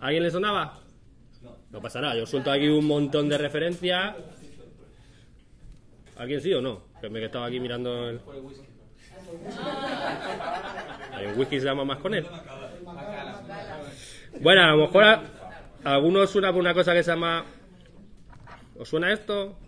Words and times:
¿A 0.00 0.06
alguien 0.06 0.22
le 0.22 0.30
sonaba? 0.30 0.80
No 1.70 1.80
pasa 1.80 2.00
nada, 2.00 2.16
yo 2.16 2.26
suelto 2.26 2.50
aquí 2.50 2.68
un 2.68 2.86
montón 2.86 3.28
de 3.28 3.38
referencias. 3.38 4.16
¿Alguien 6.16 6.40
sí 6.40 6.52
o 6.52 6.60
no? 6.60 6.84
Que 7.00 7.08
me 7.08 7.24
estaba 7.24 7.46
aquí 7.46 7.60
mirando 7.60 8.08
el... 8.08 8.20
Hay 11.12 11.26
whisky 11.36 11.60
se 11.60 11.66
llama 11.66 11.84
más 11.84 11.98
con 11.98 12.14
él. 12.14 12.26
Bueno, 14.40 14.62
a 14.62 14.70
lo 14.70 14.76
mejor 14.78 15.04
a 15.04 15.22
algunos 15.84 16.30
suena 16.30 16.50
por 16.50 16.60
una 16.60 16.74
cosa 16.74 16.94
que 16.94 17.02
se 17.02 17.10
llama... 17.10 17.44
¿Os 18.78 18.88
suena 18.88 19.12
esto? 19.12 19.58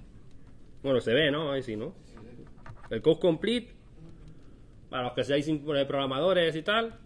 Bueno, 0.83 1.01
se 1.01 1.13
ve, 1.13 1.31
¿no? 1.31 1.53
Ahí 1.53 1.63
sí, 1.63 1.77
¿no? 1.77 1.95
El 2.91 3.03
Code 3.03 3.21
Complete, 3.21 3.75
para 4.89 5.05
los 5.05 5.13
que 5.13 5.25
seáis 5.25 5.51
programadores 5.87 6.57
y 6.57 6.63
tal, 6.63 6.99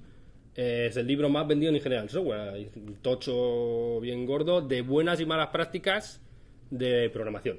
es 0.56 0.96
el 0.96 1.06
libro 1.06 1.28
más 1.28 1.46
vendido 1.46 1.68
en 1.68 1.76
ingeniería 1.76 2.00
del 2.00 2.10
software. 2.10 2.70
Un 2.74 2.96
tocho 3.02 4.00
bien 4.00 4.24
gordo 4.24 4.62
de 4.62 4.80
buenas 4.80 5.20
y 5.20 5.26
malas 5.26 5.48
prácticas 5.48 6.22
de 6.70 7.10
programación. 7.10 7.58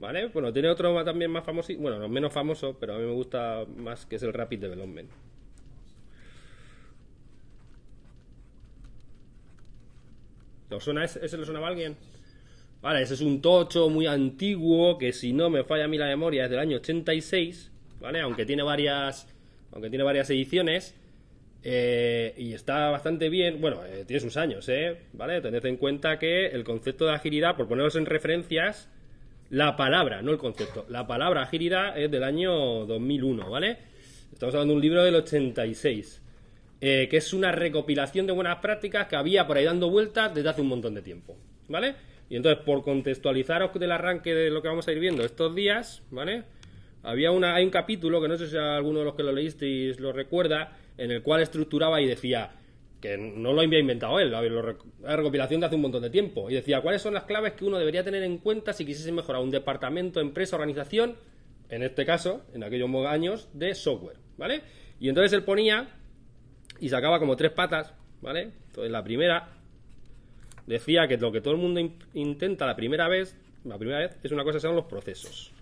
¿Vale? 0.00 0.26
Bueno, 0.26 0.52
tiene 0.52 0.68
otro 0.68 1.04
también 1.04 1.30
más 1.30 1.44
famoso, 1.44 1.72
bueno, 1.76 1.98
no, 1.98 2.08
menos 2.08 2.32
famoso, 2.32 2.76
pero 2.80 2.94
a 2.94 2.98
mí 2.98 3.04
me 3.04 3.12
gusta 3.12 3.64
más, 3.76 4.06
que 4.06 4.16
es 4.16 4.22
el 4.22 4.32
Rapid 4.32 4.58
Development. 4.58 5.10
¿Lo 10.70 10.80
suena 10.80 11.04
ese, 11.04 11.24
ese 11.24 11.36
le 11.36 11.44
sonaba 11.44 11.66
a 11.66 11.70
alguien? 11.70 11.96
Vale, 12.80 13.02
ese 13.02 13.14
es 13.14 13.20
un 13.20 13.42
tocho 13.42 13.90
muy 13.90 14.06
antiguo 14.06 14.96
que 14.96 15.12
si 15.12 15.32
no 15.32 15.50
me 15.50 15.64
falla 15.64 15.84
a 15.84 15.88
mí 15.88 15.98
la 15.98 16.06
memoria 16.06 16.44
es 16.44 16.50
del 16.50 16.60
año 16.60 16.78
86, 16.78 17.70
¿vale? 18.00 18.20
Aunque 18.20 18.46
tiene 18.46 18.62
varias, 18.62 19.28
aunque 19.70 19.90
tiene 19.90 20.02
varias 20.02 20.30
ediciones 20.30 20.94
eh, 21.62 22.34
y 22.36 22.52
está 22.54 22.90
bastante 22.90 23.28
bien. 23.28 23.60
Bueno, 23.60 23.84
eh, 23.84 24.04
tiene 24.06 24.20
sus 24.20 24.36
años, 24.36 24.68
¿eh? 24.68 24.96
¿Vale? 25.12 25.40
Tened 25.40 25.64
en 25.64 25.76
cuenta 25.76 26.18
que 26.18 26.46
el 26.46 26.64
concepto 26.64 27.06
de 27.06 27.14
agilidad, 27.14 27.56
por 27.56 27.68
poneros 27.68 27.96
en 27.96 28.06
referencias, 28.06 28.88
la 29.50 29.76
palabra, 29.76 30.22
no 30.22 30.30
el 30.30 30.38
concepto, 30.38 30.86
la 30.88 31.06
palabra 31.06 31.42
agilidad 31.42 31.98
es 31.98 32.10
del 32.10 32.22
año 32.22 32.86
2001, 32.86 33.50
¿vale? 33.50 33.78
Estamos 34.32 34.54
hablando 34.54 34.74
de 34.74 34.76
un 34.76 34.82
libro 34.82 35.04
del 35.04 35.16
86. 35.16 36.22
Eh, 36.82 37.08
que 37.10 37.18
es 37.18 37.34
una 37.34 37.52
recopilación 37.52 38.26
de 38.26 38.32
buenas 38.32 38.56
prácticas 38.60 39.06
que 39.06 39.14
había 39.14 39.46
por 39.46 39.58
ahí 39.58 39.64
dando 39.64 39.90
vueltas 39.90 40.34
desde 40.34 40.48
hace 40.48 40.62
un 40.62 40.68
montón 40.68 40.94
de 40.94 41.02
tiempo, 41.02 41.36
¿vale? 41.68 41.94
Y 42.30 42.36
entonces, 42.36 42.64
por 42.64 42.82
contextualizaros 42.82 43.78
del 43.78 43.92
arranque 43.92 44.34
de 44.34 44.48
lo 44.48 44.62
que 44.62 44.68
vamos 44.68 44.88
a 44.88 44.92
ir 44.92 44.98
viendo 44.98 45.22
estos 45.22 45.54
días, 45.54 46.02
¿vale? 46.10 46.44
Había 47.02 47.32
una, 47.32 47.54
hay 47.54 47.64
un 47.64 47.70
capítulo, 47.70 48.22
que 48.22 48.28
no 48.28 48.38
sé 48.38 48.46
si 48.46 48.56
alguno 48.56 49.00
de 49.00 49.04
los 49.04 49.14
que 49.14 49.22
lo 49.22 49.32
leísteis 49.32 50.00
lo 50.00 50.12
recuerda, 50.12 50.78
en 51.00 51.10
el 51.10 51.22
cual 51.22 51.40
estructuraba 51.42 52.00
y 52.00 52.06
decía, 52.06 52.52
que 53.00 53.16
no 53.16 53.54
lo 53.54 53.62
había 53.62 53.78
inventado 53.78 54.20
él, 54.20 54.30
la, 54.30 54.42
la 54.42 55.16
recopilación 55.16 55.60
de 55.60 55.66
hace 55.66 55.76
un 55.76 55.80
montón 55.80 56.02
de 56.02 56.10
tiempo, 56.10 56.50
y 56.50 56.54
decía, 56.54 56.82
¿cuáles 56.82 57.00
son 57.00 57.14
las 57.14 57.24
claves 57.24 57.54
que 57.54 57.64
uno 57.64 57.78
debería 57.78 58.04
tener 58.04 58.22
en 58.22 58.36
cuenta 58.36 58.74
si 58.74 58.84
quisiese 58.84 59.10
mejorar 59.10 59.40
un 59.40 59.50
departamento, 59.50 60.20
empresa, 60.20 60.56
organización, 60.56 61.16
en 61.70 61.82
este 61.82 62.04
caso, 62.04 62.42
en 62.52 62.62
aquellos 62.62 62.90
años, 63.06 63.48
de 63.54 63.74
software, 63.74 64.18
¿vale? 64.36 64.60
Y 65.00 65.08
entonces 65.08 65.32
él 65.32 65.44
ponía 65.44 65.88
y 66.78 66.90
sacaba 66.90 67.18
como 67.18 67.36
tres 67.36 67.52
patas, 67.52 67.94
¿vale? 68.20 68.50
Entonces 68.66 68.92
la 68.92 69.02
primera 69.02 69.48
decía 70.66 71.08
que 71.08 71.16
lo 71.16 71.32
que 71.32 71.40
todo 71.40 71.54
el 71.54 71.60
mundo 71.60 71.80
in- 71.80 71.96
intenta 72.12 72.66
la 72.66 72.76
primera 72.76 73.08
vez, 73.08 73.34
la 73.64 73.78
primera 73.78 74.00
vez 74.00 74.16
es 74.22 74.30
una 74.30 74.44
cosa 74.44 74.58
que 74.58 74.62
son 74.62 74.76
los 74.76 74.84
procesos. 74.84 75.52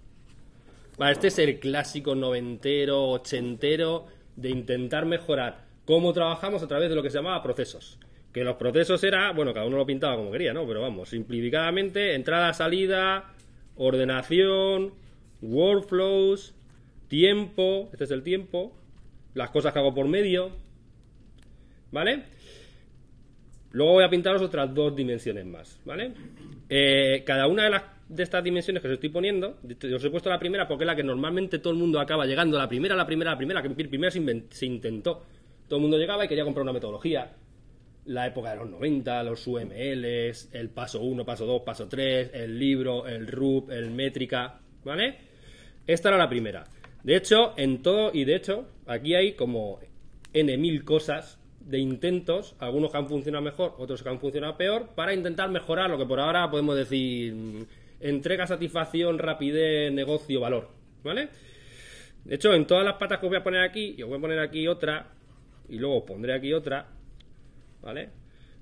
Vale, 0.96 1.12
este 1.12 1.28
es 1.28 1.38
el 1.38 1.60
clásico 1.60 2.16
noventero, 2.16 3.10
ochentero 3.10 4.06
de 4.38 4.50
intentar 4.50 5.04
mejorar 5.04 5.64
cómo 5.84 6.12
trabajamos 6.12 6.62
a 6.62 6.68
través 6.68 6.88
de 6.88 6.94
lo 6.94 7.02
que 7.02 7.10
se 7.10 7.18
llamaba 7.18 7.42
procesos. 7.42 7.98
Que 8.32 8.44
los 8.44 8.56
procesos 8.56 9.02
era, 9.02 9.32
bueno, 9.32 9.52
cada 9.52 9.66
uno 9.66 9.78
lo 9.78 9.86
pintaba 9.86 10.16
como 10.16 10.30
quería, 10.30 10.52
¿no? 10.52 10.66
Pero 10.66 10.80
vamos, 10.80 11.08
simplificadamente, 11.08 12.14
entrada, 12.14 12.52
salida, 12.52 13.32
ordenación, 13.76 14.92
workflows, 15.42 16.54
tiempo, 17.08 17.88
este 17.92 18.04
es 18.04 18.10
el 18.12 18.22
tiempo, 18.22 18.76
las 19.34 19.50
cosas 19.50 19.72
que 19.72 19.80
hago 19.80 19.94
por 19.94 20.06
medio, 20.06 20.52
¿vale? 21.90 22.24
Luego 23.72 23.94
voy 23.94 24.04
a 24.04 24.10
pintaros 24.10 24.42
otras 24.42 24.72
dos 24.72 24.94
dimensiones 24.94 25.46
más, 25.46 25.80
¿vale? 25.84 26.12
Eh, 26.68 27.22
cada 27.26 27.48
una 27.48 27.64
de 27.64 27.70
las 27.70 27.82
de 28.08 28.22
estas 28.22 28.42
dimensiones 28.42 28.80
que 28.80 28.88
os 28.88 28.94
estoy 28.94 29.10
poniendo, 29.10 29.58
yo 29.62 29.96
os 29.96 30.04
he 30.04 30.10
puesto 30.10 30.30
la 30.30 30.38
primera 30.38 30.66
porque 30.66 30.84
es 30.84 30.86
la 30.86 30.96
que 30.96 31.02
normalmente 31.02 31.58
todo 31.58 31.72
el 31.72 31.78
mundo 31.78 32.00
acaba 32.00 32.24
llegando, 32.24 32.56
la 32.56 32.68
primera, 32.68 32.96
la 32.96 33.06
primera, 33.06 33.32
la 33.32 33.36
primera, 33.36 33.62
que 33.62 33.70
primero 33.70 34.10
se, 34.10 34.44
se 34.50 34.66
intentó. 34.66 35.24
Todo 35.68 35.78
el 35.78 35.82
mundo 35.82 35.98
llegaba 35.98 36.24
y 36.24 36.28
quería 36.28 36.44
comprar 36.44 36.62
una 36.62 36.72
metodología. 36.72 37.30
La 38.06 38.26
época 38.26 38.50
de 38.50 38.56
los 38.56 38.70
90, 38.70 39.22
los 39.22 39.46
UMLs, 39.46 40.48
el 40.52 40.70
paso 40.70 41.02
1, 41.02 41.26
paso 41.26 41.44
2, 41.44 41.62
paso 41.62 41.86
3, 41.88 42.30
el 42.32 42.58
libro, 42.58 43.06
el 43.06 43.26
RUP, 43.26 43.70
el 43.70 43.90
métrica, 43.90 44.60
¿vale? 44.82 45.18
Esta 45.86 46.08
era 46.08 46.16
la 46.16 46.28
primera. 46.28 46.64
De 47.02 47.16
hecho, 47.16 47.52
en 47.58 47.82
todo, 47.82 48.10
y 48.14 48.24
de 48.24 48.36
hecho, 48.36 48.66
aquí 48.86 49.14
hay 49.14 49.34
como 49.34 49.80
N 50.32 50.56
mil 50.56 50.84
cosas 50.84 51.38
de 51.60 51.78
intentos, 51.78 52.56
algunos 52.60 52.90
que 52.90 52.96
han 52.96 53.08
funcionado 53.08 53.44
mejor, 53.44 53.74
otros 53.76 54.02
que 54.02 54.08
han 54.08 54.18
funcionado 54.18 54.56
peor, 54.56 54.94
para 54.94 55.12
intentar 55.12 55.50
mejorar 55.50 55.90
lo 55.90 55.98
que 55.98 56.06
por 56.06 56.18
ahora 56.18 56.50
podemos 56.50 56.76
decir 56.76 57.34
mm, 57.34 57.66
entrega, 58.00 58.46
satisfacción, 58.46 59.18
rapidez, 59.18 59.92
negocio, 59.92 60.40
valor, 60.40 60.68
¿vale? 61.02 61.28
De 62.24 62.34
hecho, 62.34 62.52
en 62.54 62.66
todas 62.66 62.84
las 62.84 62.94
patas 62.94 63.18
que 63.18 63.26
os 63.26 63.30
voy 63.30 63.38
a 63.38 63.44
poner 63.44 63.62
aquí, 63.62 63.94
y 63.96 64.02
os 64.02 64.08
voy 64.08 64.18
a 64.18 64.20
poner 64.20 64.38
aquí 64.38 64.68
otra, 64.68 65.12
y 65.68 65.78
luego 65.78 66.04
pondré 66.04 66.34
aquí 66.34 66.52
otra, 66.52 66.88
¿vale? 67.80 68.10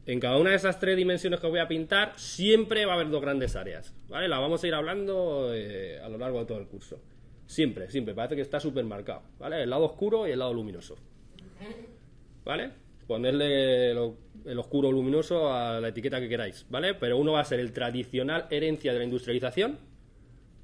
En 0.06 0.20
cada 0.20 0.38
una 0.38 0.50
de 0.50 0.56
esas 0.56 0.78
tres 0.78 0.97
dimensiones 0.97 1.41
que 1.41 1.47
os 1.47 1.50
voy 1.50 1.60
a 1.60 1.66
pintar, 1.66 2.12
siempre 2.16 2.86
va 2.86 2.92
a 2.92 2.94
haber 2.94 3.10
dos 3.10 3.20
grandes 3.20 3.56
áreas, 3.56 3.94
¿vale? 4.08 4.28
Las 4.28 4.41
vamos 4.41 4.62
a 4.62 4.69
ir 4.69 4.74
hablando 4.74 5.53
eh, 5.53 6.00
a 6.00 6.08
lo 6.08 6.18
largo 6.18 6.41
de 6.41 6.47
todo 6.47 6.58
el 6.58 6.66
curso. 6.66 7.00
Siempre, 7.47 7.91
siempre, 7.91 8.14
parece 8.14 8.36
que 8.36 8.42
está 8.42 8.60
súper 8.60 8.84
marcado, 8.84 9.22
¿vale? 9.38 9.62
El 9.62 9.70
lado 9.70 9.84
oscuro 9.84 10.26
y 10.26 10.32
el 10.32 10.38
lado 10.38 10.54
luminoso. 10.54 10.97
¿Vale? 12.44 12.70
Ponerle 13.06 13.93
el 13.93 14.59
oscuro 14.59 14.91
luminoso 14.91 15.53
a 15.53 15.81
la 15.81 15.89
etiqueta 15.89 16.21
que 16.21 16.28
queráis, 16.28 16.67
¿vale? 16.69 16.94
Pero 16.94 17.19
uno 17.19 17.33
va 17.33 17.41
a 17.41 17.44
ser 17.44 17.61
el 17.61 17.72
tradicional 17.72 18.47
herencia 18.50 18.93
de 18.93 18.99
la 18.99 19.05
industrialización 19.05 19.78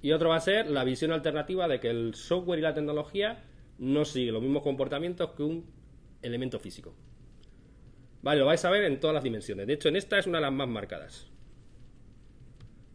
y 0.00 0.10
otro 0.12 0.30
va 0.30 0.36
a 0.36 0.40
ser 0.40 0.68
la 0.68 0.82
visión 0.82 1.12
alternativa 1.12 1.68
de 1.68 1.78
que 1.78 1.88
el 1.88 2.14
software 2.14 2.58
y 2.58 2.62
la 2.62 2.74
tecnología 2.74 3.44
no 3.78 4.04
siguen 4.04 4.34
los 4.34 4.42
mismos 4.42 4.62
comportamientos 4.62 5.30
que 5.30 5.42
un 5.44 5.66
elemento 6.22 6.58
físico. 6.58 6.94
Vale, 8.22 8.40
lo 8.40 8.46
vais 8.46 8.64
a 8.64 8.70
ver 8.70 8.84
en 8.84 9.00
todas 9.00 9.14
las 9.14 9.24
dimensiones. 9.24 9.66
De 9.66 9.74
hecho, 9.74 9.88
en 9.88 9.96
esta 9.96 10.18
es 10.18 10.26
una 10.26 10.38
de 10.38 10.42
las 10.42 10.52
más 10.52 10.68
marcadas. 10.68 11.28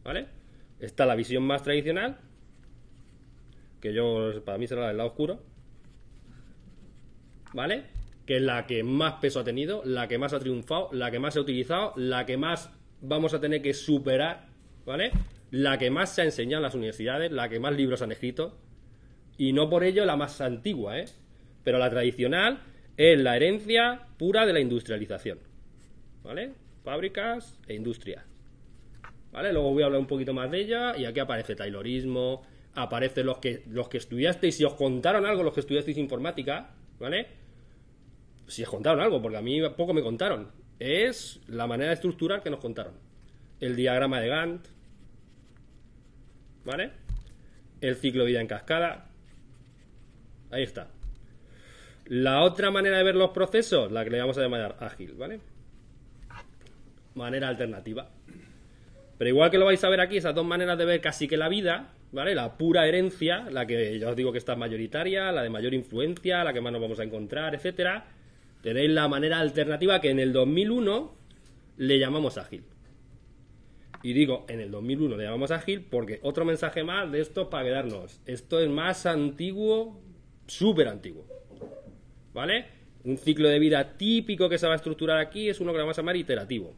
¿Vale? 0.04 0.28
Está 0.80 1.06
la 1.06 1.16
visión 1.16 1.44
más 1.44 1.64
tradicional, 1.64 2.18
que 3.82 3.94
yo, 3.94 4.44
para 4.46 4.58
mí 4.58 4.68
será 4.68 4.82
la 4.82 4.88
del 4.88 4.98
lado 4.98 5.10
oscuro. 5.10 5.40
¿Vale? 7.54 7.86
Que 8.28 8.36
es 8.36 8.42
la 8.44 8.68
que 8.68 8.84
más 8.84 9.16
peso 9.16 9.40
ha 9.40 9.44
tenido, 9.44 9.82
la 9.86 10.08
que 10.08 10.20
más 10.20 10.34
ha 10.34 10.40
triunfado, 10.40 10.90
la 10.92 11.10
que 11.10 11.18
más 11.18 11.34
se 11.34 11.40
ha 11.40 11.42
utilizado, 11.42 11.94
la 11.96 12.28
que 12.28 12.38
más 12.38 12.70
vamos 13.02 13.34
a 13.34 13.40
tener 13.40 13.64
que 13.64 13.74
superar, 13.74 14.48
¿vale? 14.86 15.12
La 15.50 15.80
que 15.80 15.90
más 15.90 16.14
se 16.14 16.22
ha 16.22 16.26
enseñado 16.26 16.60
en 16.60 16.64
las 16.64 16.76
universidades, 16.76 17.32
la 17.32 17.50
que 17.50 17.60
más 17.60 17.76
libros 17.76 18.02
han 18.02 18.12
escrito, 18.12 18.58
y 19.38 19.54
no 19.54 19.70
por 19.70 19.84
ello 19.84 20.06
la 20.06 20.18
más 20.18 20.42
antigua, 20.42 21.00
¿eh? 21.00 21.06
Pero 21.64 21.80
la 21.80 21.90
tradicional 21.90 22.60
es 22.98 23.20
la 23.20 23.36
herencia 23.36 24.08
pura 24.18 24.46
de 24.46 24.54
la 24.54 24.60
industrialización, 24.60 25.40
¿vale? 26.24 26.52
Fábricas 26.84 27.60
e 27.68 27.76
industria, 27.76 28.26
¿vale? 29.32 29.54
Luego 29.54 29.72
voy 29.72 29.84
a 29.84 29.86
hablar 29.86 30.02
un 30.02 30.08
poquito 30.08 30.34
más 30.34 30.52
de 30.52 30.60
ella 30.60 30.98
y 30.98 31.06
aquí 31.06 31.20
aparece 31.20 31.56
Taylorismo, 31.56 32.42
aparece 32.76 33.24
los 33.24 33.38
que 33.38 33.64
los 33.68 33.88
que 33.88 33.98
estudiasteis, 33.98 34.56
si 34.58 34.66
os 34.66 34.74
contaron 34.74 35.26
algo 35.26 35.44
los 35.44 35.54
que 35.54 35.62
estudiasteis 35.62 35.98
informática, 35.98 36.72
¿vale? 37.00 37.47
Si 38.48 38.64
os 38.64 38.70
contaron 38.70 39.02
algo, 39.02 39.22
porque 39.22 39.38
a 39.38 39.42
mí 39.42 39.62
poco 39.76 39.94
me 39.94 40.02
contaron. 40.02 40.52
Es 40.80 41.40
la 41.48 41.68
manera 41.68 41.92
estructural 41.92 42.42
que 42.42 42.50
nos 42.50 42.60
contaron. 42.60 42.94
El 43.60 43.76
diagrama 43.76 44.22
de 44.22 44.28
Gantt, 44.28 44.68
¿vale? 46.64 46.92
El 47.82 47.96
ciclo 47.96 48.24
de 48.24 48.30
vida 48.30 48.42
en 48.42 48.48
cascada. 48.48 49.10
Ahí 50.52 50.64
está. 50.64 50.90
La 52.06 52.44
otra 52.44 52.72
manera 52.72 52.98
de 52.98 53.04
ver 53.04 53.16
los 53.16 53.32
procesos, 53.32 53.92
la 53.92 54.04
que 54.04 54.12
le 54.12 54.20
vamos 54.20 54.38
a 54.38 54.42
llamar 54.42 54.78
ágil, 54.80 55.14
¿vale? 55.14 55.42
Manera 57.16 57.50
alternativa. 57.50 58.10
Pero 59.18 59.30
igual 59.30 59.50
que 59.50 59.58
lo 59.58 59.66
vais 59.66 59.84
a 59.84 59.90
ver 59.90 60.00
aquí, 60.00 60.18
esas 60.18 60.36
dos 60.36 60.46
maneras 60.46 60.78
de 60.78 60.86
ver 60.86 61.02
casi 61.02 61.28
que 61.28 61.36
la 61.36 61.50
vida, 61.50 61.94
¿vale? 62.12 62.36
La 62.36 62.58
pura 62.58 62.88
herencia, 62.88 63.50
la 63.50 63.66
que 63.66 63.98
ya 64.00 64.10
os 64.10 64.16
digo 64.16 64.32
que 64.32 64.38
está 64.38 64.56
mayoritaria, 64.56 65.32
la 65.32 65.42
de 65.42 65.50
mayor 65.50 65.74
influencia, 65.74 66.44
la 66.44 66.54
que 66.54 66.62
más 66.62 66.72
nos 66.72 66.82
vamos 66.82 67.00
a 67.00 67.04
encontrar, 67.04 67.56
etcétera. 67.56 68.06
Tenéis 68.68 68.90
la 68.90 69.08
manera 69.08 69.40
alternativa 69.40 70.02
que 70.02 70.10
en 70.10 70.20
el 70.20 70.34
2001 70.34 71.16
le 71.78 72.00
llamamos 72.00 72.38
ágil. 72.38 72.66
Y 74.04 74.12
digo, 74.12 74.46
en 74.50 74.60
el 74.60 74.72
2001 74.72 75.16
le 75.16 75.24
llamamos 75.24 75.52
ágil 75.52 75.86
porque 75.90 76.20
otro 76.22 76.44
mensaje 76.44 76.84
más 76.84 77.10
de 77.10 77.22
esto 77.22 77.50
para 77.50 77.64
quedarnos. 77.64 78.20
Esto 78.26 78.60
es 78.60 78.70
más 78.70 79.06
antiguo, 79.06 80.02
súper 80.48 80.90
antiguo. 80.90 81.26
¿Vale? 82.34 82.66
Un 83.06 83.18
ciclo 83.18 83.48
de 83.48 83.58
vida 83.58 83.94
típico 83.96 84.50
que 84.50 84.58
se 84.58 84.68
va 84.68 84.74
a 84.74 84.76
estructurar 84.76 85.20
aquí 85.20 85.48
es 85.48 85.62
uno 85.62 85.72
que 85.72 85.80
vamos 85.80 85.98
a 85.98 86.02
llamar 86.02 86.18
iterativo. 86.18 86.76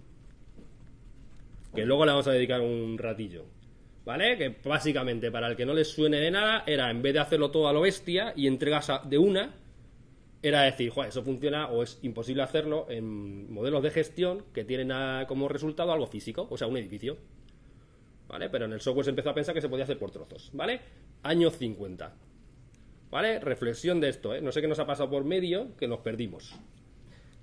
Que 1.74 1.88
luego 1.88 2.06
le 2.06 2.12
vamos 2.12 2.28
a 2.28 2.34
dedicar 2.34 2.62
un 2.62 3.00
ratillo. 3.00 3.46
¿Vale? 4.06 4.38
Que 4.38 4.56
básicamente, 4.64 5.32
para 5.32 5.48
el 5.48 5.56
que 5.56 5.66
no 5.66 5.74
les 5.74 5.88
suene 5.88 6.18
de 6.18 6.30
nada, 6.30 6.64
era 6.68 6.92
en 6.92 7.02
vez 7.02 7.14
de 7.14 7.20
hacerlo 7.22 7.50
todo 7.50 7.68
a 7.68 7.74
lo 7.74 7.82
bestia 7.82 8.32
y 8.36 8.46
entregas 8.46 8.92
de 9.10 9.18
una, 9.18 9.56
era 10.42 10.62
decir, 10.62 10.90
Joder, 10.90 11.10
eso 11.10 11.24
funciona 11.24 11.68
o 11.68 11.84
es 11.84 12.00
imposible 12.02 12.44
hacerlo 12.44 12.88
en 12.90 13.52
modelos 13.52 13.84
de 13.84 13.92
gestión 13.92 14.46
que 14.54 14.64
tienen 14.64 14.92
como 15.28 15.50
resultado 15.50 15.92
algo 15.92 16.08
físico, 16.08 16.48
o 16.50 16.58
sea, 16.58 16.68
un 16.68 16.78
edificio. 16.78 17.18
¿Vale? 18.28 18.50
Pero 18.50 18.66
en 18.66 18.74
el 18.74 18.80
software 18.80 19.06
se 19.06 19.10
empezó 19.10 19.32
a 19.32 19.34
pensar 19.34 19.56
que 19.56 19.62
se 19.62 19.70
podía 19.70 19.86
hacer 19.86 19.98
por 19.98 20.12
trozos. 20.12 20.52
¿Vale? 20.54 20.82
Año 21.24 21.50
50. 21.50 22.16
¿Vale? 23.10 23.40
Reflexión 23.40 24.00
de 24.00 24.10
esto, 24.10 24.36
¿eh? 24.36 24.42
No 24.42 24.52
sé 24.52 24.62
qué 24.62 24.68
nos 24.68 24.78
ha 24.78 24.86
pasado 24.86 25.10
por 25.10 25.26
medio 25.26 25.76
que 25.78 25.88
nos 25.88 26.02
perdimos. 26.02 26.56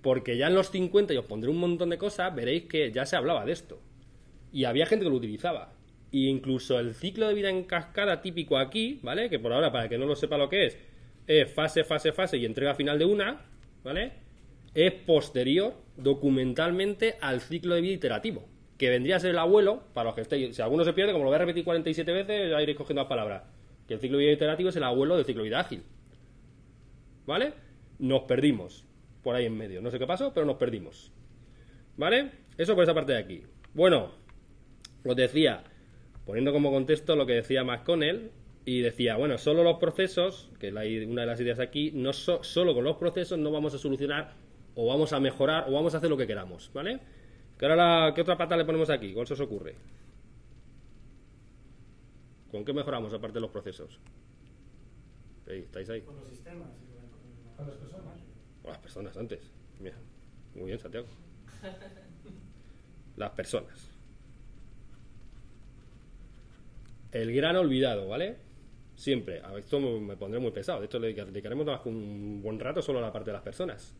Porque 0.01 0.37
ya 0.37 0.47
en 0.47 0.55
los 0.55 0.71
50, 0.71 1.13
y 1.13 1.17
os 1.17 1.25
pondré 1.25 1.51
un 1.51 1.59
montón 1.59 1.91
de 1.91 1.99
cosas, 1.99 2.33
veréis 2.33 2.67
que 2.67 2.93
ya 2.93 3.05
se 3.05 3.17
hablaba 3.17 3.45
de 3.45 3.53
esto. 3.53 3.81
Y 4.53 4.65
había 4.65 4.87
gente 4.87 5.05
que 5.05 5.11
lo 5.11 5.17
utilizaba. 5.17 5.73
Y 6.13 6.29
incluso 6.29 6.79
el 6.79 6.95
ciclo 6.95 7.27
de 7.27 7.35
vida 7.35 7.51
en 7.51 7.65
cascada 7.65 8.23
típico 8.23 8.57
aquí, 8.57 9.01
¿vale? 9.03 9.29
Que 9.29 9.41
por 9.41 9.53
ahora, 9.53 9.73
para 9.73 9.89
que 9.89 9.99
no 9.99 10.07
lo 10.07 10.15
sepa 10.15 10.39
lo 10.39 10.49
que 10.49 10.67
es, 10.67 10.79
es 11.27 11.53
fase, 11.53 11.85
fase, 11.85 12.13
fase 12.13 12.37
y 12.37 12.45
entrega 12.45 12.75
final 12.75 12.99
de 12.99 13.05
una, 13.05 13.41
¿vale? 13.83 14.13
Es 14.75 14.93
posterior 14.93 15.75
documentalmente 15.97 17.17
al 17.21 17.41
ciclo 17.41 17.75
de 17.75 17.81
vida 17.81 17.95
iterativo, 17.95 18.47
que 18.79 18.91
vendría 18.91 19.17
a 19.17 19.21
ser 19.21 19.31
el 19.31 19.39
abuelo, 19.39 19.83
para 19.95 20.07
los 20.07 20.15
que 20.15 20.21
estéis, 20.21 20.55
si 20.55 20.63
alguno 20.63 20.85
se 20.85 20.93
pierde, 20.93 21.13
como 21.13 21.25
lo 21.25 21.31
voy 21.31 21.37
a 21.37 21.41
repetir 21.41 21.65
47 21.65 22.13
veces, 22.13 22.51
ya 22.51 22.63
iréis 22.63 22.77
cogiendo 22.77 23.03
las 23.03 23.09
palabras, 23.09 23.43
que 23.89 23.95
el 23.95 24.01
ciclo 24.01 24.19
de 24.19 24.25
vida 24.25 24.35
iterativo 24.35 24.69
es 24.69 24.77
el 24.77 24.85
abuelo 24.85 25.17
del 25.17 25.25
ciclo 25.25 25.43
de 25.43 25.49
vida 25.49 25.61
ágil. 25.61 25.83
¿Vale? 27.27 27.55
Nos 27.99 28.23
perdimos 28.23 28.85
por 29.23 29.35
ahí 29.35 29.47
en 29.47 29.57
medio, 29.57 29.81
no 29.81 29.91
sé 29.91 29.99
qué 29.99 30.07
pasó, 30.07 30.33
pero 30.33 30.47
nos 30.47 30.57
perdimos. 30.57 31.13
¿Vale? 31.97 32.31
Eso 32.59 32.75
por 32.75 32.85
esa 32.85 32.95
parte 32.95 33.13
de 33.13 33.19
aquí. 33.19 33.43
Bueno, 33.75 34.13
os 35.05 35.17
decía, 35.17 35.65
poniendo 36.25 36.53
como 36.53 36.71
contexto 36.71 37.17
lo 37.17 37.27
que 37.27 37.35
decía 37.35 37.65
McConnell, 37.65 38.31
y 38.67 38.81
decía, 38.81 39.17
bueno, 39.17 39.39
solo 39.39 39.63
los 39.63 39.79
procesos, 39.79 40.51
que 40.59 40.69
es 40.69 40.75
una 41.07 41.21
de 41.21 41.27
las 41.27 41.41
ideas 41.41 41.61
aquí, 41.61 41.93
no 41.93 42.13
solo 42.13 42.75
con 42.75 42.83
los 42.83 42.97
procesos 42.97 43.39
no 43.39 43.53
vamos 43.53 43.73
a 43.75 43.79
solucionar 43.79 44.35
o 44.75 44.89
vamos 44.89 45.13
a 45.13 45.21
mejorar 45.21 45.67
o 45.69 45.73
vamos 45.73 45.95
a 45.95 45.99
hacer 45.99 46.11
lo 46.11 46.17
que 46.17 46.27
queramos, 46.27 46.73
¿vale? 46.75 46.99
¿Qué, 47.57 47.65
ahora 47.65 48.13
¿Qué 48.13 48.23
otra 48.23 48.37
pata 48.37 48.57
le 48.57 48.65
ponemos 48.65 48.91
aquí? 48.91 49.15
¿Cuál 49.15 49.25
se 49.29 49.35
os 49.35 49.41
ocurre? 49.41 49.77
¿Con 52.51 52.65
qué 52.65 52.73
mejoramos 52.73 53.15
aparte 53.15 53.35
de 53.35 53.41
los 53.41 53.51
procesos? 53.51 54.01
¿Estáis 55.47 55.89
ahí? 55.89 56.01
Con 56.01 56.17
los 56.17 56.29
sistemas, 56.29 56.69
con 57.57 57.69
las 57.69 57.77
personas. 57.77 58.19
Con 58.63 58.73
las 58.73 58.81
personas 58.81 59.17
antes. 59.17 59.53
Mira, 59.79 59.97
muy 60.57 60.67
bien, 60.67 60.81
Santiago. 60.81 61.07
Las 63.17 63.31
personas. 63.31 63.93
El 67.13 67.33
gran 67.33 67.55
olvidado, 67.55 68.09
¿vale? 68.09 68.46
Siempre. 68.97 69.41
A 69.41 69.57
esto 69.59 69.79
me 69.79 70.17
pondré 70.17 70.41
muy 70.41 70.51
pesado. 70.51 70.81
De 70.81 70.87
hecho, 70.87 70.99
le 70.99 71.13
dedicaremos 71.13 71.67
un 71.85 72.41
buen 72.43 72.59
rato 72.59 72.83
solo 72.83 72.99
a 72.99 73.03
la 73.03 73.13
parte 73.13 73.31
de 73.31 73.35
las 73.35 73.43
personas. 73.43 73.95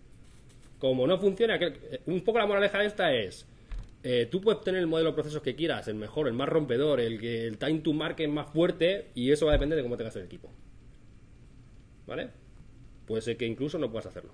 Como 0.79 1.07
no 1.07 1.19
funciona, 1.19 1.57
eh, 1.57 2.01
un 2.07 2.23
poco 2.23 2.39
la 2.39 2.47
moraleja 2.47 2.81
de 2.81 2.87
esta 2.87 3.15
es. 3.15 3.47
Eh, 4.03 4.27
tú 4.31 4.41
puedes 4.41 4.63
tener 4.63 4.81
el 4.81 4.87
modelo 4.87 5.11
de 5.11 5.15
procesos 5.15 5.43
que 5.43 5.55
quieras, 5.55 5.89
el 5.89 5.97
mejor, 5.97 6.29
el 6.29 6.35
más 6.35 6.49
rompedor, 6.49 7.01
el 7.01 7.21
que 7.21 7.47
el 7.47 7.59
time 7.59 7.81
to 7.81 7.93
market 7.93 8.29
más 8.29 8.51
fuerte, 8.51 9.11
y 9.15 9.33
eso 9.33 9.47
va 9.47 9.53
a 9.53 9.55
depender 9.55 9.77
de 9.77 9.83
cómo 9.83 9.97
tengas 9.97 10.17
el 10.17 10.25
equipo. 10.25 10.51
¿Vale? 12.07 12.31
Puede 13.07 13.23
ser 13.23 13.37
que 13.37 13.47
incluso 13.47 13.79
no 13.79 13.91
puedas 13.91 14.07
hacerlo. 14.07 14.33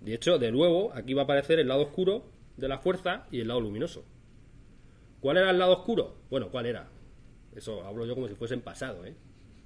De 0.00 0.14
hecho, 0.14 0.38
de 0.38 0.52
nuevo, 0.52 0.92
aquí 0.94 1.14
va 1.14 1.22
a 1.22 1.24
aparecer 1.24 1.58
el 1.58 1.68
lado 1.68 1.82
oscuro 1.82 2.24
de 2.56 2.68
la 2.68 2.78
fuerza 2.78 3.26
y 3.30 3.40
el 3.40 3.48
lado 3.48 3.60
luminoso. 3.60 4.04
¿Cuál 5.20 5.38
era 5.38 5.50
el 5.50 5.58
lado 5.58 5.72
oscuro? 5.72 6.16
Bueno, 6.28 6.50
¿cuál 6.50 6.66
era? 6.66 6.88
Eso 7.54 7.84
hablo 7.84 8.04
yo 8.04 8.14
como 8.14 8.28
si 8.28 8.34
fuese 8.34 8.54
en 8.54 8.60
pasado, 8.60 9.04
¿eh? 9.06 9.14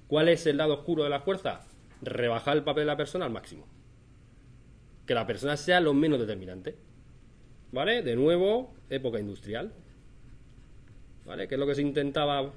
¿Cuál 0.07 0.29
es 0.29 0.45
el 0.47 0.57
lado 0.57 0.73
oscuro 0.73 1.03
de 1.03 1.09
la 1.09 1.19
fuerza? 1.19 1.61
Rebajar 2.01 2.57
el 2.57 2.63
papel 2.63 2.83
de 2.83 2.87
la 2.87 2.97
persona 2.97 3.25
al 3.25 3.31
máximo. 3.31 3.67
Que 5.05 5.13
la 5.13 5.27
persona 5.27 5.57
sea 5.57 5.79
lo 5.81 5.93
menos 5.93 6.19
determinante. 6.19 6.75
¿Vale? 7.71 8.01
De 8.01 8.15
nuevo, 8.15 8.73
época 8.89 9.19
industrial. 9.19 9.73
¿Vale? 11.25 11.47
¿Qué 11.47 11.55
es 11.55 11.59
lo 11.59 11.67
que 11.67 11.75
se 11.75 11.81
intentaba? 11.81 12.53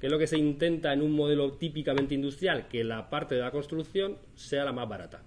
¿Qué 0.00 0.06
es 0.06 0.12
lo 0.12 0.18
que 0.18 0.26
se 0.26 0.38
intenta 0.38 0.92
en 0.92 1.02
un 1.02 1.12
modelo 1.12 1.52
típicamente 1.52 2.14
industrial? 2.14 2.66
Que 2.66 2.82
la 2.82 3.08
parte 3.08 3.36
de 3.36 3.42
la 3.42 3.52
construcción 3.52 4.18
sea 4.34 4.64
la 4.64 4.72
más 4.72 4.88
barata. 4.88 5.22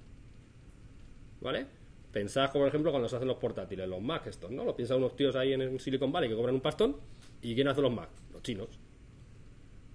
¿Vale? 1.39 1.67
Pensad, 2.11 2.51
por 2.51 2.67
ejemplo, 2.67 2.91
cuando 2.91 3.07
se 3.07 3.15
hacen 3.15 3.27
los 3.27 3.37
portátiles, 3.37 3.87
los 3.87 4.01
Mac 4.01 4.27
estos, 4.27 4.51
¿no? 4.51 4.65
Lo 4.65 4.75
piensan 4.75 4.97
unos 4.97 5.15
tíos 5.15 5.35
ahí 5.35 5.53
en 5.53 5.79
Silicon 5.79 6.11
Valley 6.11 6.29
que 6.29 6.35
cobran 6.35 6.55
un 6.55 6.61
pastón. 6.61 6.97
¿Y 7.41 7.55
quién 7.55 7.67
hace 7.69 7.81
los 7.81 7.91
Mac? 7.93 8.09
Los 8.33 8.41
chinos. 8.41 8.79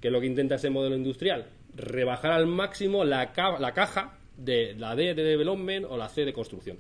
¿Qué 0.01 0.09
es 0.09 0.13
lo 0.13 0.21
que 0.21 0.27
intenta 0.27 0.55
ese 0.55 0.71
modelo 0.71 0.97
industrial? 0.97 1.47
Rebajar 1.77 2.33
al 2.33 2.47
máximo 2.47 3.05
la, 3.05 3.33
la 3.59 3.73
caja 3.75 4.19
de 4.37 4.75
la 4.75 4.97
D 4.97 5.15
de 5.15 5.23
development 5.23 5.87
o 5.89 5.99
la 5.99 6.09
C 6.09 6.25
de 6.25 6.33
construcción. 6.33 6.79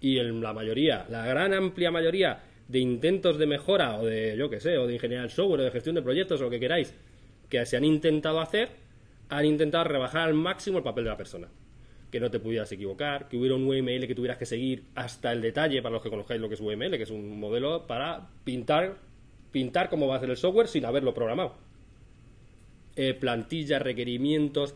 Y 0.00 0.18
en 0.18 0.42
la 0.42 0.52
mayoría, 0.52 1.06
la 1.08 1.24
gran 1.24 1.54
amplia 1.54 1.90
mayoría 1.90 2.42
de 2.66 2.80
intentos 2.80 3.38
de 3.38 3.46
mejora 3.46 3.98
o 3.98 4.04
de, 4.04 4.36
yo 4.36 4.50
qué 4.50 4.60
sé, 4.60 4.76
o 4.76 4.86
de 4.86 4.94
ingeniería 4.94 5.22
del 5.22 5.30
software 5.30 5.60
o 5.60 5.64
de 5.64 5.70
gestión 5.70 5.94
de 5.94 6.02
proyectos 6.02 6.40
o 6.40 6.44
lo 6.44 6.50
que 6.50 6.58
queráis, 6.58 6.92
que 7.48 7.64
se 7.64 7.76
han 7.76 7.84
intentado 7.84 8.40
hacer, 8.40 8.70
han 9.28 9.44
intentado 9.44 9.84
rebajar 9.84 10.22
al 10.22 10.34
máximo 10.34 10.78
el 10.78 10.84
papel 10.84 11.04
de 11.04 11.10
la 11.10 11.16
persona. 11.16 11.48
Que 12.10 12.18
no 12.18 12.30
te 12.30 12.40
pudieras 12.40 12.70
equivocar, 12.72 13.28
que 13.28 13.36
hubiera 13.36 13.54
un 13.54 13.64
UML 13.64 14.06
que 14.06 14.14
tuvieras 14.16 14.38
que 14.38 14.46
seguir 14.46 14.84
hasta 14.96 15.32
el 15.32 15.40
detalle, 15.40 15.80
para 15.80 15.94
los 15.94 16.02
que 16.02 16.10
conozcáis 16.10 16.40
lo 16.40 16.48
que 16.48 16.54
es 16.54 16.60
UML, 16.60 16.96
que 16.96 17.04
es 17.04 17.10
un 17.10 17.38
modelo 17.38 17.86
para 17.86 18.28
pintar, 18.42 18.96
pintar 19.52 19.88
cómo 19.88 20.08
va 20.08 20.16
a 20.16 20.20
ser 20.20 20.30
el 20.30 20.36
software 20.36 20.66
sin 20.66 20.84
haberlo 20.84 21.14
programado 21.14 21.66
eh, 22.98 23.12
plantillas, 23.12 23.82
requerimientos, 23.82 24.74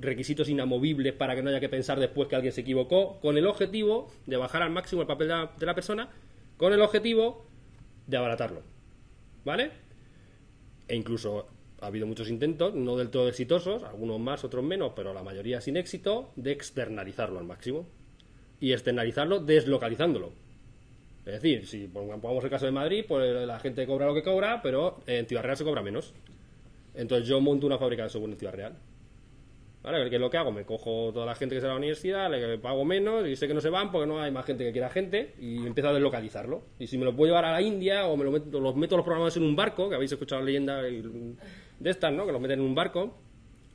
requisitos 0.00 0.48
inamovibles 0.48 1.12
para 1.12 1.34
que 1.34 1.42
no 1.42 1.50
haya 1.50 1.60
que 1.60 1.68
pensar 1.68 2.00
después 2.00 2.26
que 2.26 2.36
alguien 2.36 2.54
se 2.54 2.62
equivocó, 2.62 3.20
con 3.20 3.36
el 3.36 3.46
objetivo 3.46 4.10
de 4.24 4.38
bajar 4.38 4.62
al 4.62 4.70
máximo 4.70 5.02
el 5.02 5.06
papel 5.06 5.28
de 5.28 5.66
la, 5.66 5.74
persona, 5.74 6.08
con 6.56 6.72
el 6.72 6.80
objetivo 6.80 7.44
de 8.06 8.16
abaratarlo. 8.16 8.62
¿Vale? 9.44 9.72
E 10.88 10.96
incluso 10.96 11.48
ha 11.82 11.86
habido 11.86 12.06
muchos 12.06 12.30
intentos, 12.30 12.74
no 12.74 12.96
del 12.96 13.10
todo 13.10 13.28
exitosos, 13.28 13.82
algunos 13.82 14.18
más, 14.18 14.42
otros 14.42 14.64
menos, 14.64 14.92
pero 14.96 15.12
la 15.12 15.22
mayoría 15.22 15.60
sin 15.60 15.76
éxito, 15.76 16.32
de 16.36 16.52
externalizarlo 16.52 17.38
al 17.38 17.44
máximo. 17.44 17.86
Y 18.58 18.72
externalizarlo 18.72 19.40
deslocalizándolo. 19.40 20.32
Es 21.26 21.34
decir, 21.34 21.66
si 21.66 21.88
pongamos 21.88 22.42
el 22.42 22.50
caso 22.50 22.64
de 22.64 22.72
Madrid, 22.72 23.04
pues 23.06 23.46
la 23.46 23.60
gente 23.60 23.86
cobra 23.86 24.06
lo 24.06 24.14
que 24.14 24.22
cobra, 24.22 24.62
pero 24.62 25.00
en 25.06 25.26
Ciudad 25.26 25.42
Real 25.42 25.56
se 25.58 25.64
cobra 25.64 25.82
menos. 25.82 26.14
Entonces 27.00 27.26
yo 27.26 27.40
monto 27.40 27.66
una 27.66 27.78
fábrica 27.78 28.02
de 28.02 28.10
software 28.10 28.32
en 28.32 28.38
Ciudad 28.38 28.54
Real. 28.54 28.76
¿Vale? 29.82 30.10
¿Qué 30.10 30.16
es 30.16 30.20
lo 30.20 30.28
que 30.28 30.36
hago? 30.36 30.52
Me 30.52 30.66
cojo 30.66 31.10
toda 31.14 31.24
la 31.24 31.34
gente 31.34 31.54
que 31.54 31.62
se 31.62 31.66
va 31.66 31.72
a 31.72 31.76
la 31.76 31.78
universidad, 31.78 32.30
le 32.30 32.58
pago 32.58 32.84
menos 32.84 33.26
y 33.26 33.34
sé 33.34 33.48
que 33.48 33.54
no 33.54 33.62
se 33.62 33.70
van 33.70 33.90
porque 33.90 34.06
no 34.06 34.20
hay 34.20 34.30
más 34.30 34.44
gente 34.44 34.62
que 34.64 34.72
quiera 34.72 34.90
gente 34.90 35.34
y 35.38 35.66
empiezo 35.66 35.88
a 35.88 35.94
deslocalizarlo. 35.94 36.62
Y 36.78 36.86
si 36.86 36.98
me 36.98 37.06
lo 37.06 37.16
puedo 37.16 37.30
llevar 37.30 37.46
a 37.46 37.52
la 37.52 37.62
India 37.62 38.06
o 38.06 38.18
me 38.18 38.24
lo 38.24 38.32
meto, 38.32 38.60
los 38.60 38.76
meto 38.76 38.96
los 38.96 39.04
programadores 39.04 39.38
en 39.38 39.44
un 39.44 39.56
barco, 39.56 39.88
que 39.88 39.94
habéis 39.94 40.12
escuchado 40.12 40.42
la 40.42 40.46
leyenda 40.46 40.82
de 40.82 41.36
estas, 41.84 42.12
¿no? 42.12 42.26
Que 42.26 42.32
los 42.32 42.40
meten 42.42 42.58
en 42.58 42.66
un 42.66 42.74
barco 42.74 43.16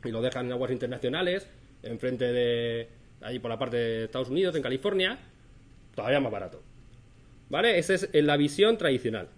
y 0.03 0.11
lo 0.11 0.21
dejan 0.21 0.45
en 0.45 0.51
aguas 0.51 0.69
internacionales, 0.69 1.49
enfrente 1.81 2.31
de 2.31 2.89
ahí 3.21 3.39
por 3.39 3.49
la 3.49 3.57
parte 3.57 3.77
de 3.77 4.03
Estados 4.03 4.29
Unidos, 4.29 4.55
en 4.55 4.61
California, 4.61 5.17
todavía 5.95 6.19
más 6.19 6.31
barato. 6.31 6.61
¿Vale? 7.49 7.79
Esa 7.79 7.95
es 7.95 8.09
la 8.13 8.37
visión 8.37 8.77
tradicional. 8.77 9.29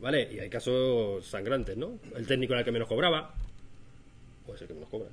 ¿Vale? 0.00 0.28
Y 0.32 0.38
hay 0.38 0.48
casos 0.48 1.26
sangrantes, 1.26 1.76
¿no? 1.76 1.98
El 2.14 2.26
técnico 2.26 2.52
era 2.52 2.60
el 2.60 2.64
que 2.64 2.72
menos 2.72 2.88
cobraba, 2.88 3.34
puede 4.46 4.58
ser 4.58 4.68
que 4.68 4.74
menos 4.74 4.88
cobra. 4.88 5.08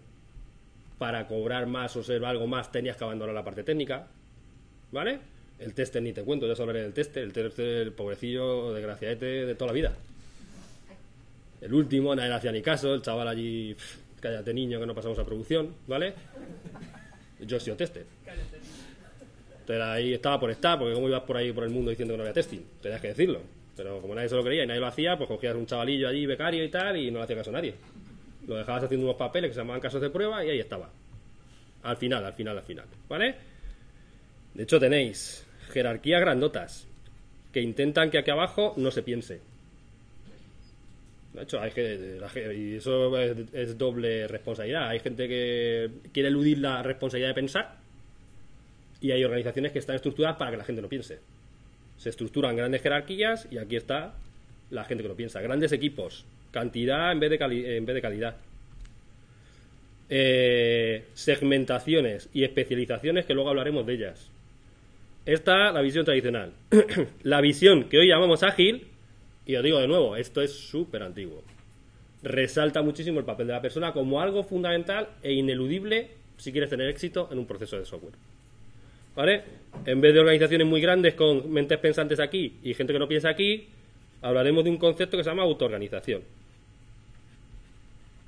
Para 1.00 1.28
cobrar 1.28 1.66
más 1.66 1.96
o 1.96 2.04
ser 2.04 2.24
algo 2.24 2.48
más 2.48 2.72
tenías 2.72 2.96
que 2.96 3.04
abandonar 3.04 3.34
la 3.34 3.44
parte 3.44 3.64
técnica, 3.64 4.08
¿vale? 4.92 5.20
El 5.60 5.74
teste 5.74 6.02
ni 6.02 6.14
te 6.14 6.24
cuento, 6.24 6.48
ya 6.48 6.62
hablaré 6.62 6.84
del 6.84 6.94
teste, 6.94 7.22
el 7.22 7.34
teste, 7.34 7.82
el 7.82 7.94
pobrecillo, 7.94 8.74
desgraciadete 8.74 9.46
de 9.46 9.56
toda 9.56 9.68
la 9.68 9.74
vida. 9.74 9.94
El 11.62 11.74
último, 11.74 12.16
nadie 12.16 12.30
le 12.30 12.36
hacía 12.36 12.52
ni 12.52 12.62
caso, 12.62 12.94
el 12.94 13.02
chaval 13.02 13.28
allí, 13.28 13.76
cállate 14.20 14.54
niño 14.54 14.80
que 14.80 14.86
no 14.86 14.94
pasamos 14.94 15.18
a 15.18 15.26
producción, 15.26 15.74
¿vale? 15.88 16.14
Yo 17.40 17.58
he 17.58 17.60
sido 17.60 17.76
tester. 17.76 18.06
Entonces 19.62 19.84
ahí 19.84 20.14
estaba 20.14 20.40
por 20.40 20.52
estar, 20.52 20.78
porque 20.78 20.94
como 20.94 21.08
ibas 21.08 21.24
por 21.24 21.38
ahí 21.38 21.52
por 21.52 21.64
el 21.64 21.72
mundo 21.72 21.90
diciendo 21.90 22.14
que 22.14 22.18
no 22.18 22.24
había 22.24 22.34
testing, 22.34 22.62
tenías 22.82 23.02
que 23.02 23.08
decirlo. 23.08 23.42
Pero 23.76 24.02
como 24.02 24.16
nadie 24.16 24.30
se 24.30 24.36
lo 24.36 24.44
creía 24.44 24.64
y 24.64 24.68
nadie 24.68 24.80
lo 24.80 24.88
hacía, 24.88 25.18
pues 25.18 25.28
cogías 25.28 25.56
un 25.56 25.66
chavalillo 25.66 26.08
allí, 26.08 26.26
becario 26.26 26.64
y 26.64 26.70
tal, 26.70 26.98
y 26.98 27.12
no 27.12 27.20
le 27.20 27.26
hacía 27.26 27.36
caso 27.36 27.50
a 27.50 27.54
nadie. 27.54 27.76
Lo 28.48 28.56
dejabas 28.56 28.84
haciendo 28.84 29.06
unos 29.06 29.18
papeles 29.18 29.50
que 29.50 29.56
se 29.56 29.60
llamaban 29.62 29.82
casos 29.82 30.02
de 30.02 30.10
prueba 30.10 30.46
y 30.46 30.50
ahí 30.50 30.60
estaba. 30.60 30.90
Al 31.84 31.98
final, 31.98 32.26
al 32.26 32.34
final, 32.34 32.58
al 32.58 32.64
final. 32.64 32.86
¿Vale? 33.10 33.36
De 34.54 34.64
hecho, 34.64 34.80
tenéis 34.80 35.46
jerarquías 35.70 36.22
grandotas 36.22 36.88
que 37.52 37.62
intentan 37.62 38.10
que 38.10 38.18
aquí 38.18 38.32
abajo 38.32 38.74
no 38.78 38.92
se 38.92 39.04
piense. 39.04 39.42
De 41.34 41.44
hecho, 41.44 41.60
hay 41.60 41.72
que, 41.72 42.18
y 42.58 42.76
eso 42.76 43.18
es, 43.20 43.78
doble 43.78 44.28
responsabilidad. 44.28 44.88
Hay 44.88 45.00
gente 45.00 45.28
que 45.28 45.90
quiere 46.14 46.30
eludir 46.30 46.60
la 46.60 46.82
responsabilidad 46.82 47.30
de 47.30 47.36
pensar 47.36 47.76
Y 49.02 49.12
hay 49.12 49.24
organizaciones 49.24 49.74
que 49.74 49.80
están 49.80 49.98
estructuradas 49.98 50.38
para 50.38 50.52
que 50.52 50.58
la 50.58 50.64
gente 50.64 50.82
no 50.82 50.88
piense. 50.88 51.20
Se 51.98 52.10
estructuran 52.10 52.56
grandes 52.56 52.82
jerarquías 52.82 53.48
y 53.52 53.58
aquí 53.58 53.76
está 53.76 54.14
la 54.70 54.84
gente 54.84 55.04
que 55.04 55.10
no 55.10 55.16
piensa. 55.16 55.42
Grandes 55.42 55.72
equipos, 55.72 56.26
cantidad 56.52 57.12
en 57.12 57.20
vez 57.20 57.30
de, 57.30 57.78
en 57.78 57.86
vez 57.86 57.96
de 57.96 58.02
calidad. 58.02 58.36
Eh, 60.10 61.06
segmentaciones 61.14 62.30
y 62.34 62.44
especializaciones 62.44 63.26
que 63.26 63.34
luego 63.34 63.50
hablaremos 63.50 63.86
de 63.86 63.94
ellas. 63.94 64.30
Esta 65.26 65.72
la 65.72 65.82
visión 65.82 66.06
tradicional. 66.06 66.54
la 67.24 67.42
visión 67.42 67.90
que 67.90 67.98
hoy 67.98 68.08
llamamos 68.08 68.44
ágil, 68.44 68.88
y 69.46 69.56
os 69.56 69.64
digo 69.64 69.80
de 69.80 69.88
nuevo, 69.88 70.16
esto 70.16 70.42
es 70.42 70.54
súper 70.54 71.02
antiguo. 71.02 71.44
Resalta 72.22 72.82
muchísimo 72.82 73.20
el 73.20 73.26
papel 73.26 73.48
de 73.48 73.54
la 73.54 73.62
persona 73.62 73.94
como 73.94 74.22
algo 74.22 74.44
fundamental 74.44 75.10
e 75.24 75.34
ineludible 75.34 76.10
si 76.38 76.52
quieres 76.52 76.70
tener 76.70 76.90
éxito 76.90 77.30
en 77.32 77.40
un 77.40 77.46
proceso 77.46 77.78
de 77.78 77.86
software. 77.86 78.14
¿Vale? 79.16 79.44
En 79.86 80.02
vez 80.02 80.14
de 80.14 80.20
organizaciones 80.20 80.68
muy 80.68 80.82
grandes 80.82 81.14
con 81.14 81.52
mentes 81.52 81.78
pensantes 81.80 82.20
aquí 82.20 82.58
y 82.64 82.74
gente 82.74 82.94
que 82.94 83.00
no 83.00 83.08
piensa 83.08 83.30
aquí, 83.30 83.68
hablaremos 84.22 84.64
de 84.64 84.70
un 84.70 84.78
concepto 84.78 85.18
que 85.18 85.24
se 85.24 85.30
llama 85.30 85.44
autoorganización. 85.44 86.22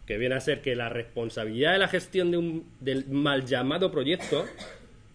Que 0.06 0.18
viene 0.18 0.36
a 0.36 0.40
ser 0.40 0.62
que 0.62 0.76
la 0.76 0.90
responsabilidad 0.90 1.74
de 1.74 1.80
la 1.80 1.88
gestión 1.88 2.32
de 2.32 2.38
un, 2.38 2.66
del 2.80 3.06
mal 3.08 3.46
llamado 3.46 3.92
proyecto, 3.92 4.46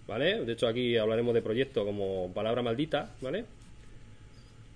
¿vale? 0.07 0.45
De 0.45 0.53
hecho, 0.53 0.67
aquí 0.67 0.97
hablaremos 0.97 1.33
de 1.33 1.43
proyecto 1.43 1.85
como 1.85 2.31
palabra 2.35 2.63
maldita, 2.63 3.15
¿vale? 3.23 3.47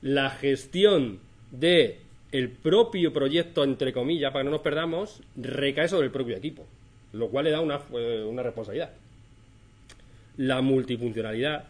La 0.00 0.30
gestión 0.30 1.20
de 1.50 1.98
el 2.32 2.50
propio 2.50 3.12
proyecto, 3.12 3.64
entre 3.64 3.92
comillas, 3.92 4.32
para 4.32 4.42
que 4.42 4.46
no 4.46 4.52
nos 4.52 4.62
perdamos, 4.62 5.22
recae 5.36 5.88
sobre 5.88 6.06
el 6.06 6.12
propio 6.12 6.36
equipo, 6.36 6.66
lo 7.12 7.28
cual 7.28 7.44
le 7.44 7.50
da 7.50 7.60
una, 7.60 7.80
eh, 7.92 8.24
una 8.26 8.42
responsabilidad 8.42 8.92
la 10.38 10.60
multifuncionalidad, 10.60 11.64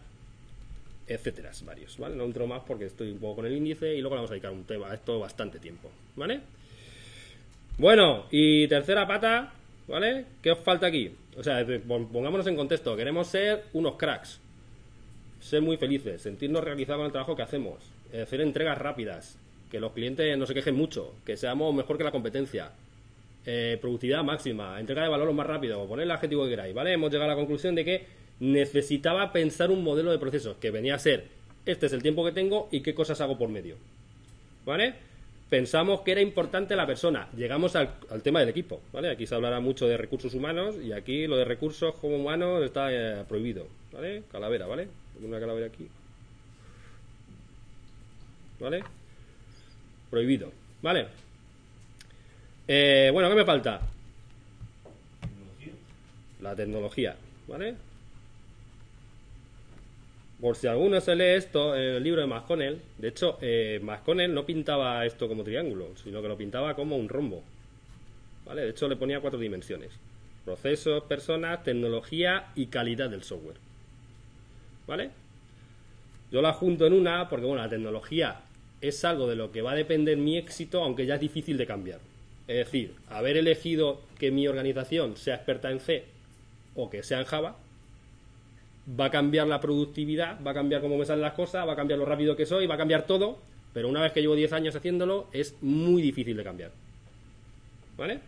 etcétera, 1.07 1.51
varios, 1.63 1.97
¿vale? 1.97 2.15
No 2.15 2.25
entro 2.25 2.47
más 2.47 2.61
porque 2.67 2.85
estoy 2.85 3.11
un 3.11 3.19
poco 3.19 3.37
con 3.37 3.45
el 3.45 3.55
índice 3.55 3.95
y 3.95 4.01
luego 4.01 4.15
le 4.15 4.19
vamos 4.19 4.31
a 4.31 4.33
dedicar 4.33 4.51
un 4.51 4.65
tema 4.65 4.91
a 4.91 4.95
esto 4.95 5.19
bastante 5.19 5.59
tiempo, 5.59 5.89
¿vale? 6.15 6.41
Bueno, 7.77 8.25
y 8.31 8.67
tercera 8.67 9.07
pata, 9.07 9.53
¿vale? 9.87 10.25
¿Qué 10.41 10.51
os 10.51 10.59
falta 10.59 10.87
aquí? 10.87 11.11
O 11.37 11.43
sea, 11.43 11.65
pongámonos 11.87 12.47
en 12.47 12.55
contexto, 12.55 12.95
queremos 12.95 13.27
ser 13.27 13.65
unos 13.73 13.95
cracks, 13.95 14.39
ser 15.39 15.61
muy 15.61 15.77
felices, 15.77 16.21
sentirnos 16.21 16.63
realizados 16.63 16.99
con 16.99 17.05
el 17.05 17.11
trabajo 17.11 17.35
que 17.35 17.43
hacemos, 17.43 17.75
hacer 18.11 18.41
entregas 18.41 18.77
rápidas, 18.77 19.37
que 19.69 19.79
los 19.79 19.91
clientes 19.91 20.37
no 20.37 20.45
se 20.45 20.53
quejen 20.53 20.75
mucho, 20.75 21.13
que 21.25 21.37
seamos 21.37 21.73
mejor 21.73 21.97
que 21.97 22.03
la 22.03 22.11
competencia, 22.11 22.71
eh, 23.45 23.77
productividad 23.79 24.23
máxima, 24.23 24.79
entrega 24.79 25.03
de 25.03 25.09
valor 25.09 25.27
lo 25.27 25.33
más 25.33 25.47
rápido, 25.47 25.85
poner 25.87 26.05
el 26.05 26.11
adjetivo 26.11 26.43
que 26.45 26.49
queráis, 26.51 26.73
¿vale? 26.73 26.93
Hemos 26.93 27.11
llegado 27.11 27.31
a 27.31 27.33
la 27.35 27.39
conclusión 27.39 27.75
de 27.75 27.85
que 27.85 28.05
necesitaba 28.39 29.31
pensar 29.31 29.71
un 29.71 29.83
modelo 29.83 30.11
de 30.11 30.19
procesos 30.19 30.57
que 30.57 30.71
venía 30.71 30.95
a 30.95 30.99
ser, 30.99 31.25
este 31.65 31.87
es 31.87 31.93
el 31.93 32.01
tiempo 32.01 32.23
que 32.23 32.31
tengo 32.31 32.69
y 32.71 32.81
qué 32.81 32.93
cosas 32.93 33.19
hago 33.21 33.37
por 33.37 33.49
medio, 33.49 33.75
¿vale? 34.65 34.93
Pensamos 35.49 36.01
que 36.01 36.11
era 36.11 36.21
importante 36.21 36.75
la 36.75 36.85
persona, 36.85 37.29
llegamos 37.35 37.75
al, 37.75 37.95
al 38.09 38.21
tema 38.21 38.41
del 38.41 38.49
equipo, 38.49 38.81
¿vale? 38.91 39.09
Aquí 39.09 39.25
se 39.25 39.35
hablará 39.35 39.59
mucho 39.59 39.87
de 39.87 39.97
recursos 39.97 40.33
humanos 40.33 40.75
y 40.83 40.91
aquí 40.91 41.25
lo 41.25 41.37
de 41.37 41.45
recursos 41.45 41.95
como 41.95 42.17
humanos 42.17 42.63
está 42.63 42.91
eh, 42.91 43.23
prohibido, 43.27 43.67
¿vale? 43.93 44.23
Calavera, 44.31 44.67
¿vale? 44.67 44.87
Una 45.23 45.39
calavera 45.39 45.67
aquí, 45.67 45.87
¿vale? 48.59 48.83
Prohibido, 50.09 50.51
¿vale? 50.81 51.07
Eh, 52.67 53.09
bueno, 53.13 53.29
¿qué 53.29 53.35
me 53.35 53.45
falta? 53.45 53.81
La 56.41 56.55
tecnología, 56.55 57.15
¿vale? 57.47 57.75
Por 60.39 60.55
si 60.55 60.67
alguno 60.67 61.01
se 61.01 61.15
lee 61.15 61.35
esto 61.35 61.75
en 61.75 61.95
el 61.95 62.03
libro 62.03 62.21
de 62.21 62.27
McConnell, 62.27 62.79
de 62.99 63.07
hecho, 63.07 63.39
eh, 63.41 63.79
McConnell 63.81 64.33
no 64.33 64.45
pintaba 64.45 65.03
esto 65.05 65.27
como 65.27 65.43
triángulo, 65.43 65.95
sino 66.03 66.21
que 66.21 66.27
lo 66.27 66.37
pintaba 66.37 66.75
como 66.75 66.95
un 66.95 67.09
rombo. 67.09 67.43
¿Vale? 68.45 68.61
De 68.61 68.69
hecho, 68.69 68.87
le 68.87 68.95
ponía 68.95 69.19
cuatro 69.19 69.39
dimensiones: 69.39 69.91
procesos, 70.45 71.03
personas, 71.03 71.63
tecnología 71.63 72.49
y 72.55 72.67
calidad 72.67 73.09
del 73.09 73.23
software. 73.23 73.57
¿Vale? 74.85 75.09
Yo 76.31 76.41
la 76.41 76.53
junto 76.53 76.85
en 76.85 76.93
una 76.93 77.29
porque, 77.29 77.45
bueno, 77.45 77.63
la 77.63 77.69
tecnología 77.69 78.41
es 78.79 79.03
algo 79.05 79.27
de 79.27 79.35
lo 79.35 79.51
que 79.51 79.63
va 79.63 79.71
a 79.71 79.75
depender 79.75 80.17
mi 80.17 80.37
éxito, 80.37 80.83
aunque 80.83 81.05
ya 81.07 81.15
es 81.15 81.21
difícil 81.21 81.57
de 81.57 81.65
cambiar. 81.65 81.99
Es 82.47 82.57
decir, 82.57 82.93
haber 83.09 83.37
elegido 83.37 84.01
que 84.19 84.29
mi 84.29 84.47
organización 84.47 85.17
sea 85.17 85.35
experta 85.35 85.71
en 85.71 85.79
C 85.79 86.05
o 86.75 86.89
que 86.89 87.01
sea 87.01 87.19
en 87.19 87.25
Java, 87.25 87.57
va 88.87 89.05
a 89.05 89.11
cambiar 89.11 89.47
la 89.47 89.59
productividad, 89.59 90.41
va 90.45 90.51
a 90.51 90.53
cambiar 90.53 90.81
cómo 90.81 90.97
me 90.97 91.05
salen 91.05 91.21
las 91.21 91.33
cosas, 91.33 91.67
va 91.67 91.73
a 91.73 91.75
cambiar 91.75 91.99
lo 91.99 92.05
rápido 92.05 92.35
que 92.35 92.45
soy, 92.45 92.67
va 92.67 92.75
a 92.75 92.77
cambiar 92.77 93.05
todo, 93.05 93.39
pero 93.73 93.89
una 93.89 94.01
vez 94.01 94.13
que 94.13 94.21
llevo 94.21 94.35
10 94.35 94.53
años 94.53 94.75
haciéndolo, 94.75 95.27
es 95.33 95.55
muy 95.61 96.01
difícil 96.01 96.37
de 96.37 96.43
cambiar. 96.43 96.71
¿Vale? 97.97 98.19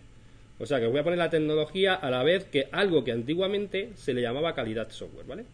O 0.59 0.65
sea 0.65 0.79
que 0.79 0.87
voy 0.87 0.99
a 0.99 1.03
poner 1.03 1.19
la 1.19 1.29
tecnología 1.29 1.93
a 1.93 2.09
la 2.09 2.23
vez 2.23 2.45
que 2.45 2.67
algo 2.71 3.03
que 3.03 3.13
antiguamente 3.13 3.91
se 3.95 4.13
le 4.13 4.21
llamaba 4.21 4.53
calidad 4.53 4.89
software, 4.89 5.25
¿vale? 5.25 5.45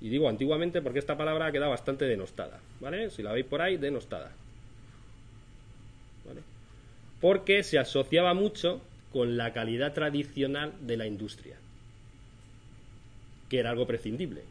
Y 0.00 0.08
digo 0.08 0.28
antiguamente 0.28 0.80
porque 0.80 0.98
esta 0.98 1.16
palabra 1.16 1.46
ha 1.46 1.52
quedado 1.52 1.70
bastante 1.70 2.06
denostada, 2.06 2.60
¿vale? 2.80 3.10
Si 3.10 3.22
la 3.22 3.32
veis 3.32 3.44
por 3.44 3.60
ahí, 3.60 3.76
denostada. 3.76 4.32
¿Vale? 6.26 6.40
Porque 7.20 7.62
se 7.62 7.78
asociaba 7.78 8.32
mucho 8.32 8.80
con 9.12 9.36
la 9.36 9.52
calidad 9.52 9.92
tradicional 9.92 10.72
de 10.80 10.96
la 10.96 11.06
industria 11.06 11.56
que 13.48 13.58
era 13.58 13.70
algo 13.70 13.86
prescindible. 13.86 14.42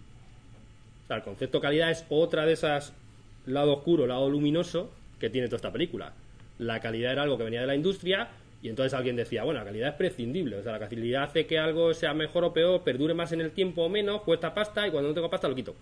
O 1.04 1.08
sea, 1.08 1.18
el 1.18 1.24
concepto 1.24 1.60
calidad 1.60 1.92
es 1.92 2.06
otra 2.10 2.46
de 2.46 2.54
esas 2.54 2.94
lado 3.46 3.74
oscuro, 3.74 4.08
lado 4.08 4.30
luminoso 4.30 4.92
que 5.20 5.30
tiene 5.30 5.48
toda 5.48 5.58
esta 5.58 5.72
película. 5.72 6.14
La 6.60 6.80
calidad 6.80 7.12
era 7.12 7.24
algo 7.24 7.38
que 7.38 7.44
venía 7.44 7.62
de 7.62 7.68
la 7.68 7.76
industria 7.76 8.30
y 8.62 8.70
entonces 8.70 8.94
alguien 8.94 9.16
decía, 9.16 9.44
bueno, 9.44 9.60
la 9.60 9.66
calidad 9.66 9.90
es 9.90 9.96
prescindible. 9.96 10.56
O 10.56 10.64
sea, 10.64 10.74
la 10.74 10.88
calidad 10.88 11.24
hace 11.24 11.46
que 11.46 11.60
algo 11.60 11.94
sea 11.94 12.14
mejor 12.14 12.46
o 12.46 12.54
peor, 12.54 12.84
perdure 12.84 13.14
más 13.14 13.32
en 13.34 13.42
el 13.42 13.52
tiempo 13.52 13.84
o 13.84 13.90
menos, 13.90 14.22
cuesta 14.22 14.54
pasta 14.54 14.88
y 14.88 14.92
cuando 14.92 15.10
no 15.10 15.14
tengo 15.14 15.30
pasta 15.30 15.50
lo 15.50 15.56
quito. 15.56 15.76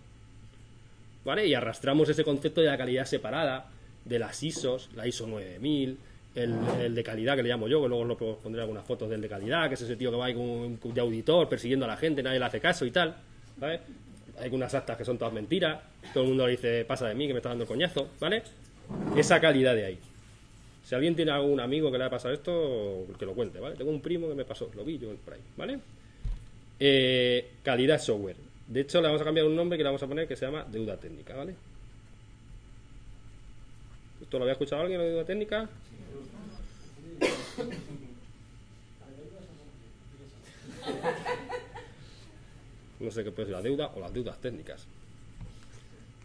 ¿Vale? 1.23 1.45
Y 1.45 1.53
arrastramos 1.53 2.09
ese 2.09 2.23
concepto 2.23 2.61
de 2.61 2.67
la 2.67 2.77
calidad 2.77 3.05
separada, 3.05 3.69
de 4.05 4.17
las 4.17 4.41
ISOs, 4.41 4.89
la 4.95 5.07
ISO 5.07 5.27
9000, 5.27 5.97
el, 6.35 6.95
de 6.95 7.03
calidad 7.03 7.35
que 7.35 7.43
le 7.43 7.49
llamo 7.49 7.67
yo, 7.67 7.81
que 7.81 7.89
luego 7.89 8.31
os 8.31 8.37
pondré 8.37 8.61
algunas 8.61 8.85
fotos 8.85 9.09
del 9.09 9.21
de 9.21 9.27
calidad, 9.27 9.67
que 9.67 9.75
es 9.75 9.81
ese 9.81 9.95
tío 9.95 10.11
que 10.11 10.17
va 10.17 10.25
ahí 10.25 10.33
con 10.33 10.43
un 10.43 10.79
de 10.81 11.01
auditor 11.01 11.49
persiguiendo 11.49 11.85
a 11.85 11.89
la 11.89 11.97
gente, 11.97 12.23
nadie 12.23 12.39
le 12.39 12.45
hace 12.45 12.59
caso 12.59 12.85
y 12.85 12.91
tal, 12.91 13.15
¿vale? 13.57 13.79
Hay 14.39 14.49
unas 14.51 14.73
actas 14.73 14.97
que 14.97 15.05
son 15.05 15.17
todas 15.17 15.33
mentiras, 15.33 15.79
todo 16.13 16.23
el 16.23 16.29
mundo 16.29 16.45
le 16.45 16.51
dice, 16.51 16.85
pasa 16.85 17.07
de 17.07 17.15
mí, 17.15 17.27
que 17.27 17.33
me 17.33 17.39
está 17.39 17.49
dando 17.49 17.63
el 17.63 17.67
coñazo, 17.67 18.09
¿vale? 18.19 18.43
Esa 19.15 19.39
calidad 19.39 19.75
de 19.75 19.85
ahí. 19.85 19.99
Si 20.85 20.95
alguien 20.95 21.15
tiene 21.15 21.31
algún 21.31 21.59
amigo 21.59 21.91
que 21.91 21.97
le 21.97 22.05
ha 22.05 22.09
pasado 22.09 22.33
esto, 22.33 23.05
que 23.19 23.25
lo 23.25 23.33
cuente, 23.33 23.59
¿vale? 23.59 23.75
Tengo 23.75 23.91
un 23.91 24.01
primo 24.01 24.27
que 24.29 24.35
me 24.35 24.45
pasó, 24.45 24.71
lo 24.75 24.83
vi 24.83 24.97
yo 24.97 25.09
por 25.23 25.33
ahí, 25.33 25.41
¿vale? 25.57 25.79
Eh, 26.79 27.51
calidad 27.63 27.99
software. 27.99 28.37
De 28.67 28.81
hecho, 28.81 29.01
le 29.01 29.07
vamos 29.07 29.21
a 29.21 29.25
cambiar 29.25 29.45
un 29.45 29.55
nombre 29.55 29.77
que 29.77 29.83
le 29.83 29.89
vamos 29.89 30.01
a 30.01 30.07
poner 30.07 30.27
que 30.27 30.35
se 30.35 30.45
llama 30.45 30.65
deuda 30.69 30.97
técnica, 30.97 31.35
¿vale? 31.35 31.53
¿Esto 34.21 34.37
lo 34.37 34.45
había 34.45 34.53
escuchado 34.53 34.81
alguien, 34.81 34.99
deuda 35.01 35.25
técnica? 35.25 35.69
No 43.01 43.11
sé 43.11 43.23
qué 43.23 43.31
puede 43.31 43.47
ser 43.47 43.55
la 43.55 43.61
deuda 43.61 43.91
o 43.95 43.99
las 43.99 44.13
deudas 44.13 44.39
técnicas. 44.39 44.87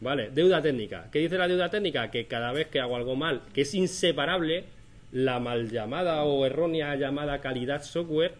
Vale, 0.00 0.30
deuda 0.30 0.61
técnica. 0.61 1.09
¿Qué 1.11 1.21
dice 1.21 1.38
la 1.38 1.49
deuda 1.49 1.71
técnica? 1.71 2.11
Que 2.11 2.26
cada 2.26 2.52
vez 2.52 2.68
que 2.68 2.80
hago 2.80 2.97
algo 2.97 3.16
mal, 3.16 3.42
que 3.54 3.62
es 3.62 3.75
inseparable 3.75 4.64
la 5.12 5.40
mal 5.40 5.71
llamada 5.71 6.23
o 6.25 6.45
errónea 6.45 6.95
llamada 6.97 7.40
calidad 7.40 7.83
software 7.83 8.35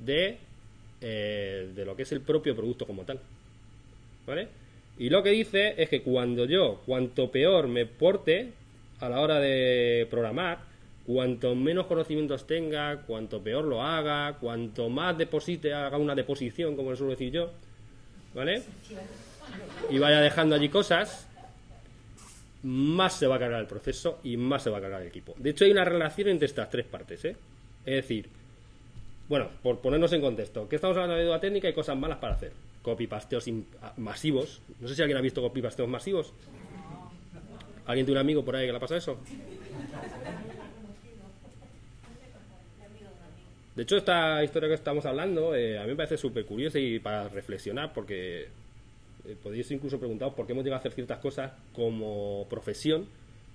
de, 0.00 0.38
eh, 1.00 1.70
de 1.74 1.84
lo 1.84 1.94
que 1.94 2.02
es 2.02 2.12
el 2.12 2.20
propio 2.20 2.56
producto 2.56 2.86
como 2.86 3.04
tal. 3.04 3.20
¿Vale? 4.26 4.48
Y 4.98 5.08
lo 5.08 5.22
que 5.22 5.30
dice 5.30 5.74
es 5.78 5.88
que 5.88 6.02
cuando 6.02 6.44
yo, 6.44 6.82
cuanto 6.84 7.30
peor 7.30 7.68
me 7.68 7.86
porte 7.86 8.52
a 8.98 9.08
la 9.08 9.20
hora 9.20 9.38
de 9.38 10.06
programar, 10.10 10.58
cuanto 11.12 11.54
menos 11.56 11.86
conocimientos 11.86 12.46
tenga, 12.46 12.98
cuanto 13.02 13.42
peor 13.42 13.64
lo 13.64 13.82
haga, 13.82 14.34
cuanto 14.38 14.88
más 14.88 15.18
deposite, 15.18 15.74
haga 15.74 15.98
una 15.98 16.14
deposición, 16.14 16.76
como 16.76 16.90
le 16.92 16.96
suelo 16.96 17.10
decir 17.10 17.32
yo, 17.32 17.50
¿vale? 18.32 18.62
Y 19.90 19.98
vaya 19.98 20.20
dejando 20.20 20.54
allí 20.54 20.68
cosas, 20.68 21.26
más 22.62 23.14
se 23.14 23.26
va 23.26 23.36
a 23.36 23.38
cargar 23.40 23.60
el 23.60 23.66
proceso 23.66 24.20
y 24.22 24.36
más 24.36 24.62
se 24.62 24.70
va 24.70 24.78
a 24.78 24.80
cargar 24.80 25.02
el 25.02 25.08
equipo. 25.08 25.34
De 25.36 25.50
hecho, 25.50 25.64
hay 25.64 25.72
una 25.72 25.84
relación 25.84 26.28
entre 26.28 26.46
estas 26.46 26.70
tres 26.70 26.86
partes, 26.86 27.24
¿eh? 27.24 27.34
Es 27.84 27.94
decir, 27.96 28.28
bueno, 29.28 29.48
por 29.64 29.80
ponernos 29.80 30.12
en 30.12 30.20
contexto, 30.20 30.68
¿qué 30.68 30.76
estamos 30.76 30.96
hablando 30.96 31.16
de 31.16 31.22
deuda 31.24 31.40
técnica 31.40 31.68
y 31.68 31.72
cosas 31.72 31.96
malas 31.98 32.18
para 32.18 32.34
hacer? 32.34 32.52
Copy-pasteos 32.82 33.48
in- 33.48 33.66
a- 33.82 33.94
masivos. 33.96 34.60
No 34.80 34.86
sé 34.86 34.94
si 34.94 35.02
alguien 35.02 35.18
ha 35.18 35.22
visto 35.22 35.42
copy-pasteos 35.42 35.88
masivos. 35.88 36.32
¿Alguien 37.86 38.06
tiene 38.06 38.20
un 38.20 38.24
amigo 38.24 38.44
por 38.44 38.54
ahí 38.54 38.66
que 38.66 38.72
le 38.72 38.76
ha 38.76 38.80
pasado 38.80 38.98
eso? 38.98 39.18
De 43.80 43.84
hecho, 43.84 43.96
esta 43.96 44.44
historia 44.44 44.68
que 44.68 44.74
estamos 44.74 45.06
hablando 45.06 45.54
eh, 45.54 45.78
a 45.78 45.84
mí 45.84 45.88
me 45.88 45.96
parece 45.96 46.18
súper 46.18 46.44
curiosa 46.44 46.78
y 46.78 46.98
para 46.98 47.30
reflexionar, 47.30 47.94
porque 47.94 48.48
eh, 49.24 49.36
podéis 49.42 49.70
incluso 49.70 49.98
preguntaros 49.98 50.34
por 50.34 50.44
qué 50.44 50.52
hemos 50.52 50.64
llegado 50.64 50.76
a 50.76 50.80
hacer 50.80 50.92
ciertas 50.92 51.18
cosas 51.18 51.52
como 51.72 52.46
profesión 52.50 53.06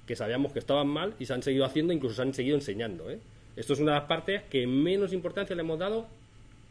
que 0.07 0.15
sabíamos 0.15 0.51
que 0.51 0.57
estaban 0.57 0.87
mal 0.87 1.13
y 1.19 1.27
se 1.27 1.33
han 1.35 1.43
seguido 1.43 1.63
haciendo, 1.63 1.93
incluso 1.93 2.15
se 2.15 2.23
han 2.23 2.33
seguido 2.33 2.55
enseñando. 2.55 3.07
¿eh? 3.11 3.19
Esto 3.55 3.73
es 3.73 3.79
una 3.79 3.91
de 3.91 3.99
las 3.99 4.07
partes 4.07 4.41
que 4.49 4.65
menos 4.65 5.13
importancia 5.13 5.55
le 5.55 5.61
hemos 5.61 5.77
dado 5.77 6.07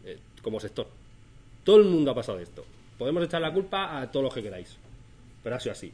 eh, 0.05 0.19
como 0.43 0.59
sector. 0.59 0.89
Todo 1.63 1.77
el 1.77 1.85
mundo 1.85 2.11
ha 2.11 2.15
pasado 2.17 2.41
esto. 2.41 2.65
Podemos 2.99 3.23
echar 3.23 3.41
la 3.41 3.53
culpa 3.53 4.01
a 4.01 4.11
todos 4.11 4.25
los 4.25 4.35
que 4.35 4.43
queráis, 4.43 4.77
pero 5.45 5.55
ha 5.55 5.61
sido 5.61 5.75
así. 5.75 5.93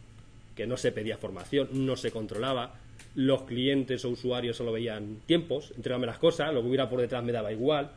Que 0.56 0.66
no 0.66 0.78
se 0.78 0.92
pedía 0.92 1.18
formación, 1.18 1.68
no 1.72 1.98
se 1.98 2.10
controlaba, 2.10 2.72
los 3.14 3.42
clientes 3.42 4.04
o 4.04 4.10
usuarios 4.10 4.56
solo 4.56 4.72
veían 4.72 5.20
tiempos, 5.26 5.72
entregame 5.76 6.06
las 6.06 6.18
cosas, 6.18 6.52
lo 6.54 6.62
que 6.62 6.68
hubiera 6.68 6.88
por 6.88 7.00
detrás 7.00 7.24
me 7.24 7.32
daba 7.32 7.52
igual, 7.52 7.90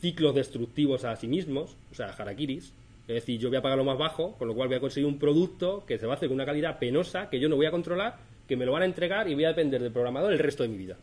ciclos 0.00 0.34
destructivos 0.34 1.04
a 1.04 1.16
sí 1.16 1.28
mismos, 1.28 1.76
o 1.90 1.94
sea, 1.94 2.08
harakiris. 2.08 2.72
Es 3.08 3.14
decir, 3.14 3.40
yo 3.40 3.48
voy 3.48 3.58
a 3.58 3.62
pagar 3.62 3.76
lo 3.76 3.84
más 3.84 3.98
bajo, 3.98 4.36
con 4.38 4.46
lo 4.46 4.54
cual 4.54 4.68
voy 4.68 4.76
a 4.76 4.80
conseguir 4.80 5.08
un 5.08 5.18
producto 5.18 5.84
que 5.86 5.98
se 5.98 6.06
va 6.06 6.14
a 6.14 6.16
hacer 6.16 6.28
con 6.28 6.36
una 6.36 6.46
calidad 6.46 6.78
penosa, 6.78 7.28
que 7.28 7.40
yo 7.40 7.48
no 7.48 7.56
voy 7.56 7.66
a 7.66 7.70
controlar, 7.70 8.18
que 8.46 8.56
me 8.56 8.64
lo 8.64 8.72
van 8.72 8.82
a 8.82 8.84
entregar 8.84 9.28
y 9.28 9.34
voy 9.34 9.44
a 9.44 9.48
depender 9.48 9.82
del 9.82 9.92
programador 9.92 10.32
el 10.32 10.38
resto 10.38 10.62
de 10.62 10.68
mi 10.68 10.76
vida. 10.76 10.96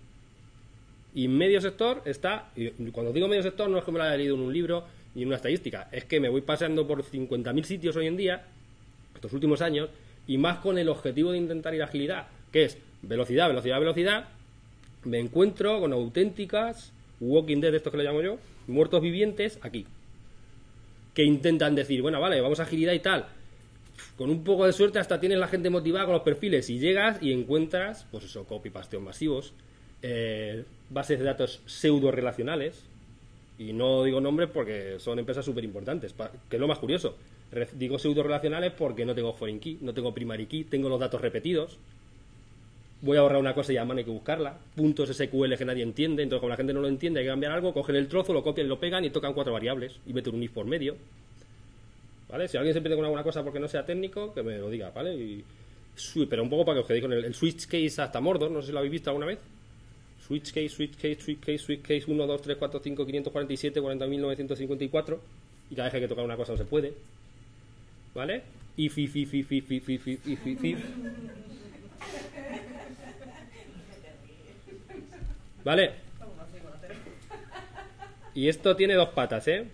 Y 1.13 1.27
medio 1.27 1.59
sector 1.59 2.01
está, 2.05 2.49
y 2.55 2.69
cuando 2.91 3.11
digo 3.11 3.27
medio 3.27 3.43
sector 3.43 3.69
no 3.69 3.77
es 3.77 3.83
que 3.83 3.91
me 3.91 3.97
lo 3.97 4.05
haya 4.05 4.17
leído 4.17 4.35
en 4.35 4.41
un 4.41 4.53
libro 4.53 4.85
ni 5.15 5.23
en 5.23 5.27
una 5.27 5.37
estadística, 5.37 5.89
es 5.91 6.05
que 6.05 6.19
me 6.19 6.29
voy 6.29 6.41
pasando 6.41 6.87
por 6.87 7.03
50.000 7.03 7.63
sitios 7.63 7.95
hoy 7.95 8.07
en 8.07 8.17
día, 8.17 8.45
estos 9.15 9.33
últimos 9.33 9.61
años, 9.61 9.89
y 10.27 10.37
más 10.37 10.59
con 10.59 10.77
el 10.77 10.89
objetivo 10.89 11.31
de 11.31 11.39
intentar 11.39 11.73
ir 11.73 11.81
a 11.81 11.85
agilidad, 11.85 12.27
que 12.51 12.65
es 12.65 12.77
velocidad, 13.07 13.47
velocidad, 13.47 13.79
velocidad, 13.79 14.25
me 15.03 15.19
encuentro 15.19 15.79
con 15.79 15.93
auténticas 15.93 16.91
Walking 17.19 17.61
Dead, 17.61 17.73
esto 17.73 17.91
que 17.91 17.97
le 17.97 18.03
llamo 18.03 18.21
yo, 18.21 18.37
muertos 18.67 19.01
vivientes 19.01 19.59
aquí. 19.61 19.85
Que 21.13 21.23
intentan 21.23 21.75
decir, 21.75 22.01
bueno, 22.01 22.21
vale, 22.21 22.41
vamos 22.41 22.59
a 22.59 22.63
agilidad 22.63 22.93
y 22.93 22.99
tal. 22.99 23.25
Con 24.15 24.29
un 24.29 24.43
poco 24.43 24.65
de 24.65 24.73
suerte 24.73 24.99
hasta 24.99 25.19
tienes 25.19 25.39
la 25.39 25.47
gente 25.47 25.69
motivada 25.69 26.05
con 26.05 26.13
los 26.13 26.23
perfiles 26.23 26.69
y 26.69 26.79
llegas 26.79 27.21
y 27.21 27.31
encuentras, 27.31 28.05
pues 28.11 28.25
eso, 28.25 28.45
copy 28.45 28.69
pasteos 28.69 29.01
masivos, 29.01 29.53
eh, 30.03 30.63
bases 30.89 31.19
de 31.19 31.25
datos 31.25 31.61
pseudo 31.65 32.11
relacionales. 32.11 32.83
Y 33.57 33.73
no 33.73 34.03
digo 34.03 34.21
nombres 34.21 34.49
porque 34.53 34.99
son 34.99 35.17
empresas 35.17 35.43
súper 35.43 35.63
importantes, 35.63 36.13
que 36.49 36.57
es 36.57 36.59
lo 36.59 36.67
más 36.67 36.77
curioso. 36.77 37.15
Digo 37.73 37.97
pseudo 37.97 38.21
relacionales 38.21 38.73
porque 38.73 39.03
no 39.03 39.15
tengo 39.15 39.33
foreign 39.33 39.59
key, 39.59 39.79
no 39.81 39.93
tengo 39.93 40.13
primary 40.13 40.45
key, 40.45 40.65
tengo 40.65 40.89
los 40.89 40.99
datos 40.99 41.21
repetidos, 41.21 41.79
voy 43.01 43.17
a 43.17 43.21
borrar 43.21 43.39
una 43.39 43.53
cosa 43.53 43.73
y 43.73 43.77
a 43.77 43.85
mano 43.85 43.99
hay 43.99 44.05
que 44.05 44.11
buscarla. 44.11 44.57
Puntos 44.75 45.09
SQL 45.09 45.55
que 45.57 45.65
nadie 45.65 45.83
entiende, 45.83 46.23
entonces 46.23 46.41
como 46.41 46.49
la 46.49 46.57
gente 46.57 46.73
no 46.73 46.81
lo 46.81 46.87
entiende 46.87 47.19
hay 47.19 47.25
que 47.25 47.31
cambiar 47.31 47.51
algo, 47.51 47.73
cogen 47.73 47.95
el 47.95 48.07
trozo, 48.07 48.33
lo 48.33 48.43
copian 48.43 48.67
lo 48.67 48.79
pegan 48.79 49.05
y 49.05 49.09
tocan 49.09 49.33
cuatro 49.33 49.53
variables 49.53 49.93
y 50.05 50.13
meten 50.13 50.35
un 50.35 50.43
if 50.43 50.51
por 50.51 50.65
medio. 50.65 50.95
¿Vale? 52.29 52.47
Si 52.47 52.57
alguien 52.57 52.73
se 52.73 52.81
pierde 52.81 52.95
con 52.95 53.05
alguna 53.05 53.23
cosa 53.23 53.43
porque 53.43 53.59
no 53.59 53.67
sea 53.67 53.85
técnico, 53.85 54.33
que 54.33 54.43
me 54.43 54.57
lo 54.57 54.69
diga, 54.69 54.91
¿vale? 54.91 55.15
Y, 55.15 55.45
pero 56.29 56.43
un 56.43 56.49
poco 56.49 56.65
para 56.65 56.75
que 56.75 56.81
os 56.81 56.87
quedéis 56.87 57.03
con 57.03 57.13
el, 57.13 57.23
el 57.23 57.33
switch 57.33 57.67
case 57.67 58.01
hasta 58.01 58.19
Mordor, 58.19 58.51
no 58.51 58.61
sé 58.61 58.67
si 58.67 58.73
lo 58.73 58.79
habéis 58.79 58.91
visto 58.91 59.09
alguna 59.09 59.27
vez. 59.27 59.39
Switch 60.27 60.51
case, 60.51 60.69
switch 60.69 60.97
case, 60.97 61.21
switch 61.21 61.39
case, 61.39 61.59
switch 61.59 61.81
case 61.81 62.03
1, 62.05 62.27
2, 62.27 62.41
3, 62.41 62.57
4, 62.57 62.79
5, 62.83 63.05
547, 63.05 63.81
40.954 63.81 65.17
y 65.69 65.75
cada 65.75 65.85
vez 65.85 65.91
que 65.91 65.97
hay 65.97 66.03
que 66.03 66.07
tocar 66.07 66.25
una 66.25 66.35
cosa 66.35 66.51
no 66.51 66.57
se 66.57 66.65
puede. 66.65 66.93
¿Vale? 68.13 68.43
If, 68.75 68.97
if, 68.97 69.15
if, 69.15 69.33
if, 69.33 69.51
if, 69.51 69.71
if, 69.71 69.89
if, 69.89 70.07
if, 70.07 70.27
if, 70.27 70.63
if. 70.63 70.79
¿Vale? 75.67 75.91
Y 78.33 78.47
esto 78.47 78.73
tiene 78.77 78.93
dos 78.93 79.09
patas, 79.09 79.45
¿eh? 79.49 79.65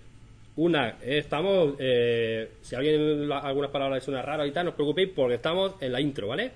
Una, 0.55 0.89
eh, 1.03 1.19
estamos. 1.19 1.75
eh, 1.77 2.49
si 2.63 2.73
alguien 2.75 3.29
la- 3.29 3.37
algunas 3.39 3.69
palabras 3.69 3.97
les 3.97 4.03
suena 4.03 4.23
raro 4.23 4.43
y 4.43 4.51
tal, 4.51 4.65
no 4.65 4.69
os 4.71 4.75
preocupéis 4.75 5.09
porque 5.15 5.35
estamos 5.35 5.75
en 5.81 5.91
la 5.91 6.01
intro, 6.01 6.29
¿vale? 6.29 6.49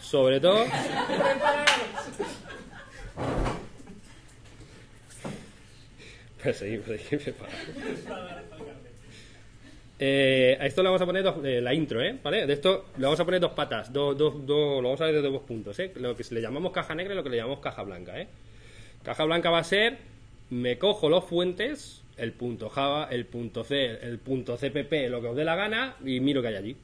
Sobre 0.00 0.40
todo. 0.40 0.64
Pues 6.42 6.56
seguimos, 6.56 6.86
seguimos 6.86 7.24
preparados. 7.24 7.58
Eh, 10.00 10.56
a 10.60 10.66
esto 10.66 10.82
le 10.82 10.88
vamos 10.88 11.02
a 11.02 11.06
poner 11.06 11.24
dos- 11.24 11.44
eh, 11.44 11.60
la 11.60 11.74
intro, 11.74 12.00
¿eh? 12.00 12.16
¿Vale? 12.22 12.46
De 12.46 12.52
esto 12.52 12.86
le 12.98 13.02
vamos 13.04 13.18
a 13.18 13.24
poner 13.24 13.40
dos 13.40 13.52
patas, 13.52 13.92
dos, 13.92 14.16
dos, 14.16 14.46
dos, 14.46 14.76
lo 14.80 14.82
vamos 14.90 15.00
a 15.00 15.06
ver 15.06 15.14
desde 15.16 15.28
dos 15.30 15.42
puntos, 15.42 15.76
¿eh? 15.80 15.90
Lo 15.96 16.14
que 16.16 16.24
le 16.30 16.40
llamamos 16.40 16.70
caja 16.72 16.94
negra 16.94 17.14
y 17.14 17.16
lo 17.16 17.24
que 17.24 17.30
le 17.30 17.36
llamamos 17.38 17.58
caja 17.58 17.82
blanca, 17.82 18.18
¿eh? 18.20 18.28
Caja 19.08 19.24
blanca 19.24 19.48
va 19.48 19.60
a 19.60 19.64
ser, 19.64 19.96
me 20.50 20.76
cojo 20.76 21.08
los 21.08 21.24
fuentes, 21.24 22.02
el 22.18 22.32
punto 22.32 22.68
Java, 22.68 23.08
el 23.10 23.24
punto 23.24 23.64
C, 23.64 23.86
el 24.02 24.18
punto 24.18 24.58
CPP, 24.58 25.08
lo 25.08 25.22
que 25.22 25.28
os 25.28 25.34
dé 25.34 25.46
la 25.46 25.56
gana, 25.56 25.96
y 26.04 26.20
miro 26.20 26.42
que 26.42 26.48
hay 26.48 26.56
allí. 26.56 26.76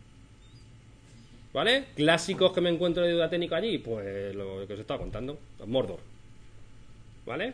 ¿Vale? 1.53 1.85
Clásicos 1.95 2.53
que 2.53 2.63
me 2.63 2.71
encuentro 2.71 3.03
de 3.03 3.13
duda 3.13 3.29
técnica 3.29 3.57
allí, 3.57 3.77
pues 3.77 4.35
lo 4.35 4.67
que 4.67 4.73
os 4.73 4.81
estaba 4.81 5.01
contando, 5.01 5.39
Mordor. 5.67 6.01
¿Vale? 7.27 7.53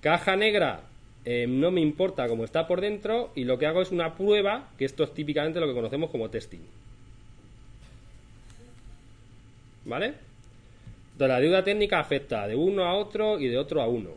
Caja 0.00 0.34
negra, 0.34 0.80
eh, 1.24 1.46
no 1.48 1.70
me 1.70 1.80
importa 1.80 2.26
cómo 2.26 2.42
está 2.42 2.66
por 2.66 2.80
dentro 2.80 3.30
y 3.36 3.44
lo 3.44 3.60
que 3.60 3.66
hago 3.66 3.80
es 3.80 3.92
una 3.92 4.16
prueba, 4.16 4.70
que 4.76 4.86
esto 4.86 5.04
es 5.04 5.14
típicamente 5.14 5.60
lo 5.60 5.68
que 5.68 5.74
conocemos 5.74 6.10
como 6.10 6.30
testing. 6.30 6.66
¿Vale? 9.84 10.29
La 11.26 11.40
deuda 11.40 11.62
técnica 11.64 12.00
afecta 12.00 12.46
de 12.46 12.54
uno 12.56 12.84
a 12.84 12.94
otro 12.94 13.38
y 13.38 13.48
de 13.48 13.58
otro 13.58 13.82
a 13.82 13.88
uno. 13.88 14.10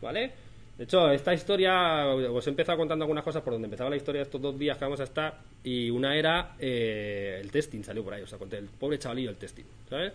¿Vale? 0.00 0.30
De 0.78 0.84
hecho, 0.84 1.10
esta 1.10 1.32
historia, 1.34 2.06
os 2.08 2.46
he 2.46 2.50
empezado 2.50 2.78
contando 2.78 3.04
algunas 3.04 3.22
cosas 3.24 3.42
por 3.42 3.52
donde 3.52 3.66
empezaba 3.66 3.90
la 3.90 3.96
historia 3.96 4.22
estos 4.22 4.40
dos 4.40 4.58
días 4.58 4.76
que 4.78 4.84
vamos 4.84 5.00
a 5.00 5.04
estar 5.04 5.38
y 5.62 5.90
una 5.90 6.16
era 6.16 6.56
eh, 6.58 7.38
el 7.40 7.50
testing, 7.50 7.82
salió 7.84 8.02
por 8.02 8.14
ahí, 8.14 8.22
o 8.22 8.26
sea, 8.26 8.38
conté 8.38 8.58
el 8.58 8.66
pobre 8.66 8.98
chavalillo 8.98 9.28
del 9.28 9.38
testing, 9.38 9.64
¿sabes? 9.88 10.12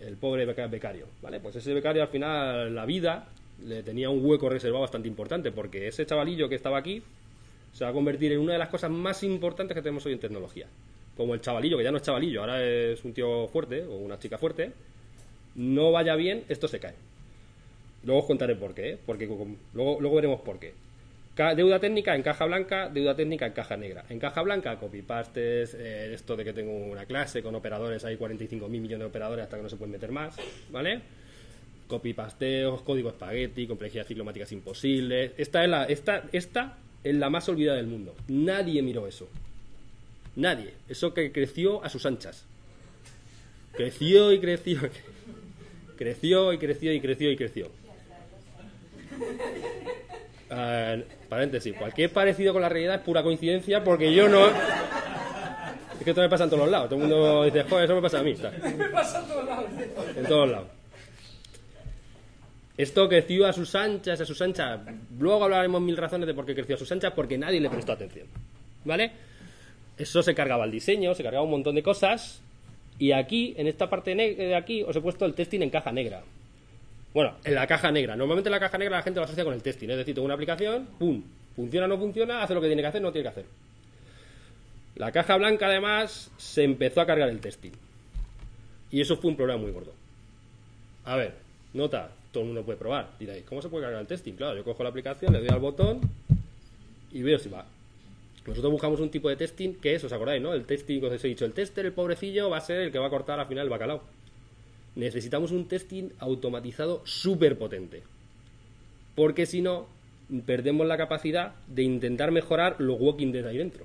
el 0.00 0.16
pobre 0.16 0.46
beca- 0.46 0.68
becario, 0.68 1.06
¿vale? 1.20 1.40
Pues 1.40 1.56
ese 1.56 1.74
becario 1.74 2.02
al 2.02 2.08
final 2.08 2.74
la 2.74 2.86
vida 2.86 3.28
le 3.66 3.82
tenía 3.82 4.08
un 4.08 4.24
hueco 4.24 4.48
reservado 4.48 4.82
bastante 4.82 5.08
importante 5.08 5.52
porque 5.52 5.88
ese 5.88 6.06
chavalillo 6.06 6.48
que 6.48 6.54
estaba 6.54 6.78
aquí 6.78 7.02
se 7.72 7.84
va 7.84 7.90
a 7.90 7.92
convertir 7.92 8.32
en 8.32 8.38
una 8.40 8.54
de 8.54 8.58
las 8.58 8.68
cosas 8.68 8.90
más 8.90 9.22
importantes 9.22 9.74
que 9.74 9.82
tenemos 9.82 10.04
hoy 10.06 10.12
en 10.12 10.18
tecnología. 10.20 10.66
Como 11.16 11.34
el 11.34 11.40
chavalillo, 11.40 11.76
que 11.76 11.84
ya 11.84 11.90
no 11.90 11.98
es 11.98 12.02
chavalillo, 12.02 12.40
ahora 12.40 12.64
es 12.64 13.04
un 13.04 13.12
tío 13.12 13.46
fuerte 13.48 13.84
o 13.84 13.96
una 13.96 14.18
chica 14.18 14.38
fuerte, 14.38 14.72
no 15.54 15.92
vaya 15.92 16.14
bien, 16.16 16.44
esto 16.48 16.68
se 16.68 16.80
cae. 16.80 16.94
Luego 18.04 18.20
os 18.20 18.26
contaré 18.26 18.56
por 18.56 18.74
qué, 18.74 18.90
¿eh? 18.90 18.98
porque 19.04 19.26
luego, 19.26 20.00
luego 20.00 20.16
veremos 20.16 20.40
por 20.40 20.58
qué. 20.58 20.72
Deuda 21.56 21.78
técnica 21.78 22.14
en 22.14 22.22
caja 22.22 22.44
blanca, 22.44 22.90
deuda 22.90 23.16
técnica 23.16 23.46
en 23.46 23.52
caja 23.52 23.74
negra. 23.76 24.04
En 24.10 24.18
caja 24.18 24.42
blanca, 24.42 24.76
copy 24.78 25.00
pastes, 25.00 25.72
eh, 25.72 26.12
esto 26.12 26.36
de 26.36 26.44
que 26.44 26.52
tengo 26.52 26.70
una 26.70 27.06
clase 27.06 27.42
con 27.42 27.54
operadores, 27.54 28.04
hay 28.04 28.16
45.000 28.16 28.68
millones 28.68 28.98
de 28.98 29.04
operadores 29.06 29.44
hasta 29.44 29.56
que 29.56 29.62
no 29.62 29.68
se 29.70 29.76
pueden 29.76 29.92
meter 29.92 30.12
más, 30.12 30.36
¿vale? 30.70 31.00
Copy 31.86 32.12
pasteos, 32.12 32.82
código 32.82 33.08
espagueti, 33.08 33.66
complejidad 33.66 34.06
ciclomáticas 34.06 34.52
imposibles. 34.52 35.32
Esta 35.38 35.64
es 35.64 35.70
la, 35.70 35.84
esta, 35.84 36.24
esta 36.32 36.76
es 37.02 37.14
la 37.14 37.30
más 37.30 37.48
olvidada 37.48 37.78
del 37.78 37.86
mundo. 37.86 38.14
Nadie 38.28 38.82
miró 38.82 39.06
eso. 39.06 39.26
Nadie. 40.36 40.74
Eso 40.90 41.14
que 41.14 41.32
creció 41.32 41.82
a 41.82 41.88
sus 41.88 42.04
anchas. 42.04 42.44
Creció 43.72 44.30
y 44.32 44.40
creció. 44.40 44.80
Creció 46.00 46.50
y 46.54 46.56
creció 46.56 46.94
y 46.94 46.98
creció 46.98 47.30
y 47.30 47.36
creció. 47.36 47.68
Ah, 50.48 50.96
paréntesis, 51.28 51.76
cualquier 51.76 52.10
parecido 52.10 52.54
con 52.54 52.62
la 52.62 52.70
realidad 52.70 52.94
es 52.94 53.00
pura 53.02 53.22
coincidencia 53.22 53.84
porque 53.84 54.14
yo 54.14 54.26
no. 54.26 54.46
Es 54.46 56.02
que 56.02 56.08
esto 56.08 56.22
me 56.22 56.30
pasa 56.30 56.44
en 56.44 56.50
todos 56.50 56.62
los 56.62 56.70
lados. 56.70 56.88
Todo 56.88 57.02
el 57.02 57.06
mundo 57.06 57.44
dice, 57.44 57.64
joder, 57.64 57.84
eso 57.84 57.94
me 57.96 58.00
pasa 58.00 58.20
a 58.20 58.22
mí. 58.22 58.34
Me 58.78 58.88
pasa 58.88 59.20
en 59.20 59.28
todos 59.28 59.44
lados. 59.44 59.70
En 60.16 60.24
todos 60.24 60.50
lados. 60.50 60.68
Esto 62.78 63.06
creció 63.06 63.46
a 63.46 63.52
sus 63.52 63.74
anchas, 63.74 64.22
a 64.22 64.24
sus 64.24 64.40
anchas. 64.40 64.80
Luego 65.18 65.44
hablaremos 65.44 65.82
mil 65.82 65.98
razones 65.98 66.26
de 66.26 66.32
por 66.32 66.46
qué 66.46 66.54
creció 66.54 66.76
a 66.76 66.78
sus 66.78 66.90
anchas, 66.90 67.12
porque 67.14 67.36
nadie 67.36 67.60
le 67.60 67.68
prestó 67.68 67.92
atención. 67.92 68.26
¿Vale? 68.86 69.12
Eso 69.98 70.22
se 70.22 70.34
cargaba 70.34 70.64
el 70.64 70.70
diseño, 70.70 71.14
se 71.14 71.22
cargaba 71.22 71.44
un 71.44 71.50
montón 71.50 71.74
de 71.74 71.82
cosas. 71.82 72.40
Y 73.00 73.12
aquí, 73.12 73.54
en 73.56 73.66
esta 73.66 73.88
parte 73.88 74.14
de 74.14 74.54
aquí, 74.54 74.82
os 74.82 74.94
he 74.94 75.00
puesto 75.00 75.24
el 75.24 75.32
testing 75.32 75.62
en 75.62 75.70
caja 75.70 75.90
negra. 75.90 76.22
Bueno, 77.14 77.34
en 77.44 77.54
la 77.54 77.66
caja 77.66 77.90
negra. 77.90 78.14
Normalmente 78.14 78.50
en 78.50 78.52
la 78.52 78.60
caja 78.60 78.76
negra 78.76 78.98
la 78.98 79.02
gente 79.02 79.18
lo 79.18 79.24
asocia 79.24 79.42
con 79.42 79.54
el 79.54 79.62
testing. 79.62 79.88
Es 79.88 79.96
decir, 79.96 80.14
tengo 80.14 80.26
una 80.26 80.34
aplicación, 80.34 80.86
pum, 80.98 81.22
funciona 81.56 81.86
o 81.86 81.88
no 81.88 81.96
funciona, 81.96 82.42
hace 82.42 82.52
lo 82.52 82.60
que 82.60 82.66
tiene 82.66 82.82
que 82.82 82.88
hacer, 82.88 83.00
no 83.00 83.10
tiene 83.10 83.22
que 83.22 83.28
hacer. 83.30 83.44
La 84.96 85.10
caja 85.12 85.34
blanca, 85.38 85.66
además, 85.66 86.30
se 86.36 86.62
empezó 86.62 87.00
a 87.00 87.06
cargar 87.06 87.30
el 87.30 87.40
testing. 87.40 87.72
Y 88.90 89.00
eso 89.00 89.16
fue 89.16 89.30
un 89.30 89.36
problema 89.38 89.62
muy 89.62 89.72
gordo. 89.72 89.94
A 91.06 91.16
ver, 91.16 91.32
nota, 91.72 92.10
todo 92.32 92.42
el 92.42 92.48
mundo 92.48 92.64
puede 92.64 92.78
probar. 92.78 93.12
Diréis, 93.18 93.44
¿cómo 93.44 93.62
se 93.62 93.70
puede 93.70 93.84
cargar 93.84 94.02
el 94.02 94.08
testing? 94.08 94.34
Claro, 94.34 94.56
yo 94.56 94.62
cojo 94.62 94.82
la 94.82 94.90
aplicación, 94.90 95.32
le 95.32 95.38
doy 95.38 95.48
al 95.48 95.58
botón 95.58 96.02
y 97.12 97.22
veo 97.22 97.38
si 97.38 97.48
va. 97.48 97.64
Nosotros 98.50 98.72
buscamos 98.72 98.98
un 98.98 99.10
tipo 99.10 99.28
de 99.28 99.36
testing 99.36 99.74
que 99.74 99.94
es, 99.94 100.02
¿os 100.02 100.12
acordáis, 100.12 100.42
no? 100.42 100.52
El 100.52 100.64
testing 100.64 100.98
que 100.98 101.06
os 101.06 101.24
he 101.24 101.28
dicho, 101.28 101.44
el 101.44 101.52
tester, 101.52 101.86
el 101.86 101.92
pobrecillo, 101.92 102.50
va 102.50 102.58
a 102.58 102.60
ser 102.60 102.80
el 102.80 102.90
que 102.90 102.98
va 102.98 103.06
a 103.06 103.10
cortar 103.10 103.38
al 103.38 103.46
final 103.46 103.64
el 103.64 103.70
bacalao. 103.70 104.02
Necesitamos 104.96 105.52
un 105.52 105.68
testing 105.68 106.08
automatizado 106.18 107.00
súper 107.06 107.56
potente. 107.56 108.02
Porque 109.14 109.46
si 109.46 109.62
no, 109.62 109.86
perdemos 110.46 110.84
la 110.86 110.96
capacidad 110.96 111.54
de 111.68 111.84
intentar 111.84 112.32
mejorar 112.32 112.74
los 112.80 113.00
Walking 113.00 113.30
Dead 113.30 113.46
ahí 113.46 113.58
dentro. 113.58 113.84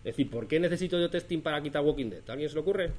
Es 0.00 0.16
decir, 0.16 0.30
¿por 0.30 0.46
qué 0.46 0.60
necesito 0.60 1.00
yo 1.00 1.08
testing 1.08 1.40
para 1.40 1.62
quitar 1.62 1.82
Walking 1.82 2.10
Dead? 2.10 2.28
¿A 2.28 2.32
alguien 2.32 2.50
se 2.50 2.54
le 2.54 2.60
ocurre? 2.60 2.90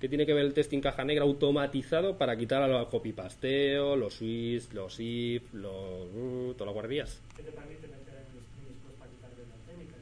¿Qué 0.00 0.10
tiene 0.10 0.26
que 0.26 0.34
ver 0.34 0.44
el 0.44 0.52
testing 0.52 0.80
caja 0.80 1.04
negra 1.04 1.24
automatizado 1.24 2.18
para 2.18 2.36
quitar 2.36 2.62
a 2.62 2.68
los 2.68 2.88
copy-pasteo, 2.88 3.96
los 3.96 4.12
swiss, 4.12 4.70
los 4.74 5.00
if, 5.00 5.54
los... 5.54 5.72
uh, 6.14 6.52
todas 6.52 6.66
las 6.66 6.74
guarderías? 6.74 7.22
¿Qué 7.34 7.42
te 7.42 7.50
permite 7.50 7.88
meter 7.88 8.12
en 8.12 8.36
el 8.36 8.44
screen 8.44 8.68
después 8.68 8.94
para 8.98 9.10
quitar 9.10 9.30
de 9.30 9.46
la 9.48 9.56
técnica? 9.66 9.96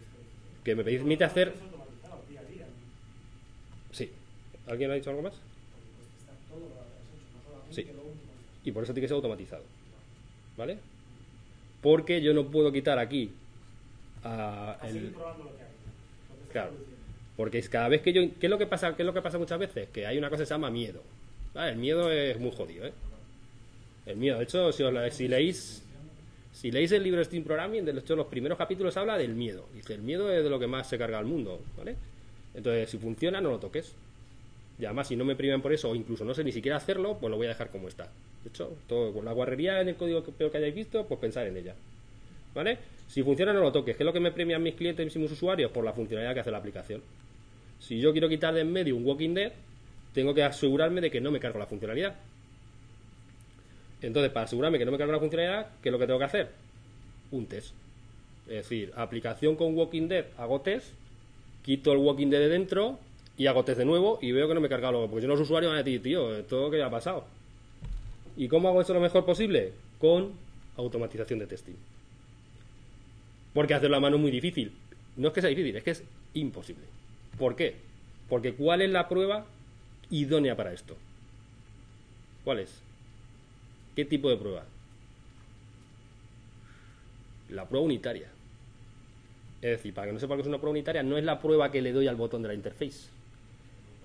Que 0.65 0.75
me 0.75 0.83
permite 0.85 1.25
hacer... 1.25 1.53
Sí. 3.93 4.11
¿Alguien 4.67 4.91
ha 4.91 4.95
dicho 4.95 5.11
algo 5.11 5.23
más? 5.23 5.35
Sí. 7.71 7.87
Y 8.65 8.73
por 8.73 8.85
eso 8.85 8.93
tiene 8.95 9.05
que 9.05 9.09
ser 9.09 9.17
automatizado. 9.17 9.63
¿Vale? 10.57 10.79
Porque 11.83 12.23
yo 12.23 12.33
no 12.33 12.47
puedo 12.47 12.73
quitar 12.73 12.99
aquí 12.99 13.31
a 14.23 14.79
A 14.81 14.89
el- 14.89 15.15
Claro. 16.53 16.71
Porque 17.37 17.61
cada 17.63 17.89
vez 17.89 18.01
que 18.01 18.13
yo... 18.13 18.23
¿Qué 18.41 18.47
es 18.47 18.51
lo 18.51 18.59
que 18.59 18.67
pasa, 18.67 18.95
qué 18.97 19.03
es 19.03 19.07
lo 19.07 19.13
que 19.13 19.21
pasa 19.23 19.39
muchas 19.39 19.59
veces? 19.59 19.89
Que 19.91 20.07
hay 20.07 20.17
una 20.17 20.31
cosa 20.31 20.43
que 20.43 20.47
se 20.47 20.55
llama 20.55 20.71
miedo. 20.71 21.03
¿Vale? 21.53 21.73
El 21.73 21.79
miedo 21.79 22.11
es 22.11 22.39
muy 22.41 22.53
jodido, 22.53 22.87
¿eh? 22.87 22.93
El 24.07 24.17
miedo. 24.17 24.39
De 24.39 24.45
hecho, 24.45 24.73
si, 24.73 24.83
os 24.83 24.93
la- 24.93 25.11
si 25.11 25.29
leéis... 25.29 25.83
Si 26.55 26.71
leéis 26.71 26.93
el 26.93 27.03
libro 27.03 27.23
Steam 27.23 27.43
Programming, 27.43 27.85
de 27.85 27.99
hecho, 27.99 28.15
los 28.15 28.29
primeros 28.29 28.57
capítulos 28.57 28.97
habla 28.97 29.19
del 29.19 29.35
miedo. 29.35 29.67
Dice, 29.75 29.95
el 29.95 30.03
miedo 30.03 30.33
es 30.33 30.43
de 30.45 30.49
lo 30.49 30.61
que 30.61 30.69
más 30.69 30.89
se 30.89 30.97
carga 30.97 31.19
al 31.19 31.25
mundo, 31.25 31.61
¿vale? 31.77 31.97
Entonces, 32.55 32.89
si 32.89 32.97
funciona, 32.97 33.41
no 33.41 33.51
lo 33.51 33.59
toques. 33.59 33.93
Y 34.79 34.85
además, 34.85 35.09
si 35.09 35.17
no 35.17 35.25
me 35.25 35.35
priman 35.35 35.61
por 35.61 35.73
eso, 35.73 35.91
o 35.91 35.97
incluso 35.97 36.25
no 36.25 36.33
sé 36.33 36.45
ni 36.45 36.53
siquiera 36.53 36.77
hacerlo, 36.77 37.19
pues 37.21 37.29
lo 37.29 37.37
voy 37.37 37.47
a 37.47 37.51
dejar 37.51 37.71
como 37.71 37.89
está. 37.89 38.05
De 38.45 38.51
hecho, 38.51 38.77
todo 38.87 39.13
con 39.13 39.25
la 39.25 39.33
guarrería 39.33 39.81
en 39.81 39.89
el 39.89 39.97
código 39.97 40.23
que, 40.23 40.31
peor 40.31 40.53
que 40.53 40.59
hayáis 40.59 40.77
visto, 40.77 41.05
pues 41.07 41.19
pensar 41.19 41.45
en 41.49 41.57
ella. 41.57 41.75
¿Vale? 42.55 42.79
Si 43.09 43.25
funciona, 43.25 43.53
no 43.53 43.61
lo 43.61 43.73
toques. 43.73 43.97
¿Qué 43.97 44.05
es 44.05 44.07
lo 44.07 44.13
que 44.13 44.21
me 44.21 44.31
premian 44.31 44.63
mis 44.63 44.77
clientes 44.77 45.15
y 45.15 45.19
mis 45.19 45.33
usuarios? 45.33 45.73
Por 45.73 45.85
la 45.85 45.93
funcionalidad 45.93 46.35
que 46.35 46.41
hace 46.41 46.53
la 46.53 46.59
aplicación. 46.59 47.03
Si 47.81 47.99
yo 47.99 48.13
quiero 48.13 48.29
quitar 48.29 48.55
de 48.55 48.61
en 48.61 48.73
medio 48.73 48.95
un 48.97 49.05
Walking 49.05 49.35
Dead, 49.35 49.53
tengo 50.13 50.33
que 50.33 50.45
asegurarme 50.45 51.01
de 51.01 51.11
que 51.11 51.21
no 51.21 51.33
me 51.33 51.41
cargo 51.41 51.59
la 51.59 51.67
funcionalidad. 51.67 52.15
Entonces, 54.07 54.31
para 54.31 54.45
asegurarme 54.45 54.79
que 54.79 54.85
no 54.85 54.93
me 54.93 54.99
cargo 54.99 55.13
la 55.13 55.19
funcionalidad, 55.19 55.69
¿qué 55.83 55.89
es 55.89 55.93
lo 55.93 55.99
que 55.99 56.07
tengo 56.07 56.19
que 56.19 56.25
hacer? 56.27 56.51
Un 57.31 57.47
test. 57.47 57.75
Es 58.47 58.57
decir, 58.57 58.93
aplicación 58.97 59.57
con 59.57 59.75
Walking 59.77 60.09
Dead, 60.09 60.27
hago 60.37 60.61
test, 60.61 60.89
quito 61.65 61.93
el 61.93 61.99
Walking 61.99 62.29
Dead 62.29 62.41
de 62.41 62.49
dentro 62.49 62.99
y 63.39 63.47
hago 63.47 63.65
test 63.65 63.79
de 63.79 63.87
nuevo 63.87 64.19
y 64.21 64.33
veo 64.33 64.47
que 64.47 64.55
no 64.55 64.61
me 64.61 64.67
he 64.67 64.71
cargado 64.71 64.93
luego. 64.93 65.09
Porque 65.09 65.23
si 65.23 65.27
no, 65.27 65.35
los 65.35 65.43
usuarios 65.43 65.71
van 65.71 65.81
a 65.81 65.83
decir, 65.83 66.03
tío, 66.03 66.37
¿esto 66.37 66.71
qué 66.71 66.83
ha 66.83 66.91
pasado? 66.91 67.25
¿Y 68.37 68.49
cómo 68.49 68.69
hago 68.69 68.83
eso 68.83 68.93
lo 68.93 69.01
mejor 69.01 69.25
posible? 69.25 69.73
Con 69.99 70.33
automatización 70.77 71.39
de 71.39 71.47
testing. 71.47 71.77
Porque 73.55 73.73
hacerlo 73.73 73.97
a 73.97 74.01
mano 74.01 74.17
es 74.17 74.23
muy 74.23 74.31
difícil. 74.31 74.73
No 75.17 75.29
es 75.29 75.35
que 75.35 75.41
sea 75.41 75.51
difícil, 75.51 75.77
es 75.77 75.83
que 75.83 75.93
es 75.93 76.03
imposible. 76.35 76.85
¿Por 77.39 77.57
qué? 77.57 77.77
Porque 78.29 78.53
¿cuál 78.53 78.83
es 78.83 78.91
la 78.91 79.09
prueba 79.09 79.47
idónea 80.11 80.57
para 80.57 80.73
esto? 80.73 80.97
¿Cuál 82.45 82.59
es? 82.59 82.84
¿Qué 83.95 84.05
tipo 84.05 84.29
de 84.29 84.37
prueba? 84.37 84.65
La 87.51 87.69
prueba 87.69 87.87
unitaria. 87.87 88.29
Es 89.63 89.71
decir, 89.71 89.95
para 89.95 90.09
que 90.09 90.13
no 90.13 90.21
sepa 90.21 90.35
que 90.35 90.43
es 90.43 90.47
una 90.47 90.59
prueba 90.59 90.73
unitaria, 90.73 91.03
no 91.03 91.17
es 91.17 91.25
la 91.25 91.41
prueba 91.41 91.71
que 91.71 91.81
le 91.81 91.93
doy 91.93 92.07
al 92.07 92.17
botón 92.17 92.43
de 92.43 92.49
la 92.49 92.55
interface. 92.55 93.09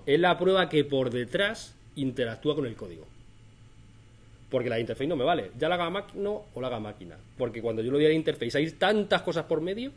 Es 0.06 0.20
la 0.20 0.38
prueba 0.38 0.70
que 0.70 0.84
por 0.86 1.10
detrás 1.10 1.76
interactúa 1.96 2.56
con 2.56 2.66
el 2.66 2.76
código. 2.76 3.06
Porque 4.50 4.70
la 4.70 4.80
interface 4.80 5.08
no 5.08 5.16
me 5.16 5.24
vale. 5.24 5.52
Ya 5.60 5.70
la 5.70 5.76
haga 5.76 5.90
máquina 5.90 6.30
o 6.30 6.62
la 6.62 6.68
haga 6.68 6.80
máquina. 6.80 7.18
Porque 7.38 7.62
cuando 7.62 7.82
yo 7.82 7.92
lo 7.92 7.98
doy 7.98 8.06
a 8.06 8.10
la 8.10 8.16
interface 8.16 8.58
hay 8.58 8.72
tantas 8.72 9.22
cosas 9.22 9.46
por 9.46 9.62
medio 9.62 9.92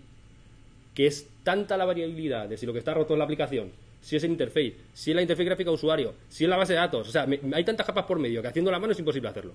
que 0.95 1.07
es 1.07 1.27
tanta 1.43 1.77
la 1.77 1.85
variabilidad 1.85 2.49
de 2.49 2.57
si 2.57 2.67
lo 2.67 2.73
que 2.73 2.81
está 2.81 2.93
roto 2.93 3.15
es 3.15 3.19
la 3.19 3.25
aplicación, 3.25 3.71
si 4.03 4.17
es 4.17 4.25
el 4.25 4.33
interface, 4.33 4.75
si 4.93 5.11
es 5.11 5.15
la 5.15 5.23
interface 5.23 5.45
gráfica 5.45 5.71
usuario, 5.71 6.15
si 6.29 6.45
es 6.45 6.51
la 6.51 6.57
base 6.57 6.75
de 6.75 6.81
datos. 6.81 7.09
O 7.09 7.13
sea, 7.13 7.27
hay 7.55 7.65
tantas 7.65 7.87
capas 7.87 8.05
por 8.05 8.19
medio 8.19 8.43
que 8.43 8.49
haciendo 8.49 8.71
la 8.71 8.79
mano 8.79 8.93
es 8.93 8.99
imposible 8.99 9.29
hacerlo. 9.29 9.55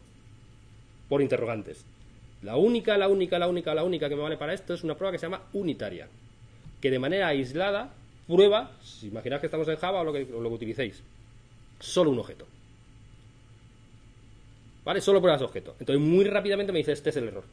Por 1.10 1.22
interrogantes. 1.22 1.86
La 2.44 2.56
única, 2.56 2.98
la 2.98 3.08
única, 3.08 3.40
la 3.40 3.48
única, 3.48 3.74
la 3.74 3.84
única 3.84 4.10
que 4.10 4.16
me 4.16 4.22
vale 4.22 4.38
para 4.38 4.54
esto 4.54 4.74
es 4.74 4.84
una 4.84 4.96
prueba 4.96 5.12
que 5.12 5.18
se 5.18 5.26
llama 5.26 5.42
unitaria. 5.54 6.08
Que 6.82 6.92
de 6.92 7.00
manera 7.00 7.28
aislada 7.28 7.92
prueba, 8.28 8.72
si 8.84 9.08
imagináis 9.08 9.40
que 9.40 9.48
estamos 9.48 9.68
en 9.68 9.78
Java 9.78 10.02
o 10.02 10.04
lo 10.04 10.14
que, 10.14 10.26
lo 10.26 10.50
que 10.50 10.56
utilicéis, 10.56 11.02
solo 11.80 12.12
un 12.12 12.20
objeto. 12.20 12.46
¿Vale? 14.84 15.02
Solo 15.02 15.22
pruebas 15.22 15.42
objeto. 15.42 15.76
Entonces 15.80 16.06
muy 16.06 16.26
rápidamente 16.26 16.72
me 16.72 16.80
dice, 16.80 16.92
este 16.92 17.10
es 17.10 17.18
el 17.18 17.28
error. 17.28 17.44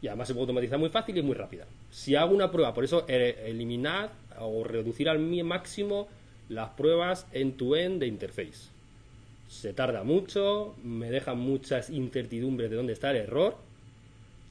Y 0.00 0.08
además 0.08 0.28
se 0.28 0.34
puede 0.34 0.42
automatizar 0.42 0.78
muy 0.78 0.90
fácil 0.90 1.16
y 1.16 1.22
muy 1.22 1.34
rápida. 1.34 1.66
Si 1.90 2.14
hago 2.14 2.34
una 2.34 2.50
prueba, 2.50 2.72
por 2.72 2.84
eso 2.84 3.04
eh, 3.08 3.44
eliminar 3.46 4.12
o 4.38 4.62
reducir 4.62 5.08
al 5.08 5.18
máximo 5.18 6.08
las 6.48 6.70
pruebas 6.70 7.26
end-to-end 7.32 8.00
de 8.00 8.06
interface. 8.06 8.75
Se 9.48 9.72
tarda 9.72 10.02
mucho, 10.02 10.74
me 10.82 11.10
dejan 11.10 11.38
muchas 11.38 11.90
incertidumbres 11.90 12.70
de 12.70 12.76
dónde 12.76 12.92
está 12.92 13.10
el 13.10 13.18
error, 13.18 13.56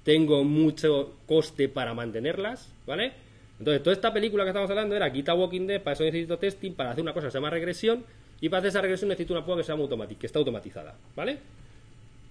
tengo 0.04 0.44
mucho 0.44 1.14
coste 1.28 1.68
para 1.68 1.94
mantenerlas, 1.94 2.72
¿vale? 2.86 3.14
Entonces, 3.60 3.84
toda 3.84 3.94
esta 3.94 4.14
película 4.14 4.44
que 4.44 4.50
estamos 4.50 4.70
hablando 4.70 4.96
era 4.96 5.12
quita 5.12 5.34
Walking 5.34 5.68
Dead, 5.68 5.82
para 5.82 5.94
eso 5.94 6.04
necesito 6.04 6.38
testing, 6.38 6.74
para 6.74 6.92
hacer 6.92 7.02
una 7.02 7.14
cosa 7.14 7.28
que 7.28 7.32
se 7.32 7.38
llama 7.38 7.50
regresión, 7.50 8.04
y 8.42 8.50
para 8.50 8.60
hacer 8.60 8.70
esa 8.70 8.82
regresión 8.82 9.10
necesito 9.10 9.34
una 9.34 9.44
prueba 9.44 9.62
que 9.62 9.66
se 9.66 9.72
llama 9.72 9.84
automatic, 9.84 10.20
que 10.20 10.28
está 10.28 10.40
automatizada, 10.40 10.96
¿vale? 11.16 11.40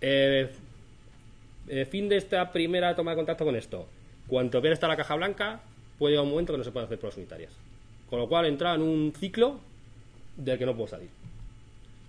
Eh, 0.01 0.51
eh, 1.69 1.85
fin 1.87 2.09
de 2.09 2.17
esta 2.17 2.53
primera 2.53 2.95
toma 2.95 3.13
de 3.13 3.17
contacto 3.17 3.45
con 3.45 3.57
esto. 3.57 3.87
Cuanto 4.29 4.61
bien 4.61 4.73
está 4.73 4.87
la 4.87 4.97
caja 4.97 5.15
blanca, 5.17 5.61
puede 5.99 6.13
llegar 6.13 6.25
un 6.25 6.31
momento 6.31 6.53
que 6.53 6.59
no 6.59 6.65
se 6.65 6.71
pueden 6.71 6.87
hacer 6.87 6.99
pruebas 6.99 7.17
unitarias. 7.17 7.53
Con 8.09 8.19
lo 8.19 8.29
cual 8.29 8.47
entra 8.47 8.75
en 8.75 8.83
un 8.83 9.13
ciclo 9.19 9.59
del 10.37 10.59
que 10.59 10.67
no 10.67 10.75
puedo 10.75 10.89
salir. 10.89 11.09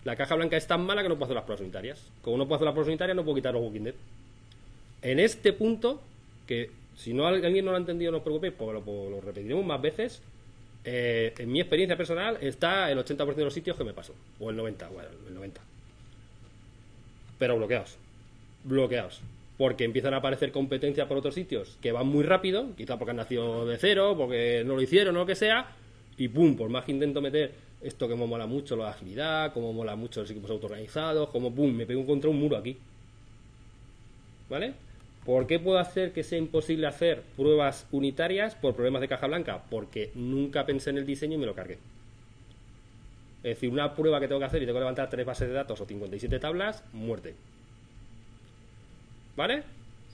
La 0.05 0.15
caja 0.15 0.35
blanca 0.35 0.55
es 0.55 0.67
tan 0.67 0.85
mala 0.85 1.01
que 1.01 1.09
no 1.09 1.15
puedo 1.15 1.25
hacer 1.25 1.35
las 1.35 1.45
pruebas 1.45 1.61
unitarias. 1.61 1.99
Como 2.21 2.37
no 2.37 2.45
puedo 2.45 2.57
hacer 2.57 2.65
las 2.65 2.73
pruebas 2.73 2.87
unitarias, 2.87 3.15
no 3.15 3.23
puedo 3.23 3.35
quitar 3.35 3.53
los 3.53 3.63
Walking 3.63 3.81
Dead. 3.81 3.95
En 5.01 5.19
este 5.19 5.51
punto, 5.51 5.99
que 6.47 6.69
si 6.95 7.13
no 7.13 7.25
alguien 7.25 7.65
no 7.65 7.71
lo 7.71 7.77
ha 7.77 7.79
entendido, 7.79 8.11
no 8.11 8.19
os 8.19 8.23
preocupéis, 8.23 8.53
pues 8.55 8.71
lo, 8.85 9.19
repetiremos 9.19 9.65
más 9.65 9.81
veces. 9.81 10.21
eh, 10.83 11.33
en 11.39 11.51
mi 11.51 11.59
experiencia 11.59 11.97
personal 11.97 12.37
está 12.39 12.91
el 12.91 12.99
80% 12.99 13.33
de 13.33 13.43
los 13.43 13.53
sitios 13.53 13.75
que 13.75 13.83
me 13.83 13.93
pasó. 13.93 14.13
O 14.39 14.51
el 14.51 14.57
90%, 14.57 14.89
bueno, 14.91 15.09
el 15.27 15.35
90%. 15.35 15.53
Pero 17.39 17.57
bloqueados. 17.57 17.97
Bloqueados. 18.63 19.21
Porque 19.57 19.85
empiezan 19.85 20.13
a 20.13 20.17
aparecer 20.17 20.51
competencias 20.51 21.07
por 21.07 21.17
otros 21.17 21.33
sitios 21.33 21.77
que 21.81 21.91
van 21.91 22.05
muy 22.05 22.23
rápido, 22.23 22.67
quizá 22.77 22.99
porque 22.99 23.11
han 23.11 23.17
nacido 23.17 23.65
de 23.65 23.77
cero, 23.79 24.13
porque 24.15 24.63
no 24.65 24.75
lo 24.75 24.81
hicieron 24.81 25.15
o 25.15 25.19
lo 25.21 25.25
que 25.25 25.35
sea, 25.35 25.71
y 26.17 26.27
pum, 26.27 26.55
por 26.55 26.69
más 26.69 26.85
que 26.85 26.91
intento 26.91 27.21
meter 27.21 27.64
esto 27.81 28.07
que 28.07 28.15
me 28.15 28.25
mola 28.25 28.45
mucho, 28.45 28.75
la 28.75 28.89
agilidad, 28.89 29.53
como 29.53 29.73
mola 29.73 29.95
mucho 29.95 30.21
los 30.21 30.31
equipos 30.31 30.51
autorganizados, 30.51 31.29
como 31.29 31.53
pum, 31.53 31.71
me 31.71 31.85
pego 31.85 32.05
contra 32.05 32.29
un 32.29 32.39
muro 32.39 32.57
aquí. 32.57 32.77
¿Vale? 34.49 34.73
¿Por 35.25 35.47
qué 35.47 35.59
puedo 35.59 35.79
hacer 35.79 36.11
que 36.13 36.23
sea 36.23 36.37
imposible 36.37 36.85
hacer 36.85 37.23
pruebas 37.35 37.87
unitarias 37.91 38.53
por 38.55 38.75
problemas 38.75 39.01
de 39.01 39.07
caja 39.07 39.27
blanca? 39.27 39.63
Porque 39.69 40.11
nunca 40.13 40.65
pensé 40.65 40.91
en 40.91 40.99
el 40.99 41.05
diseño 41.05 41.35
y 41.35 41.39
me 41.39 41.47
lo 41.47 41.55
cargué. 41.55 41.79
Es 43.37 43.55
decir, 43.55 43.69
una 43.69 43.95
prueba 43.95 44.19
que 44.19 44.27
tengo 44.27 44.39
que 44.39 44.45
hacer 44.45 44.61
y 44.61 44.65
tengo 44.65 44.77
que 44.77 44.81
levantar 44.81 45.09
tres 45.09 45.25
bases 45.25 45.47
de 45.47 45.53
datos 45.53 45.81
o 45.81 45.85
57 45.85 46.39
tablas, 46.39 46.83
muerte. 46.93 47.35
¿Vale? 49.35 49.63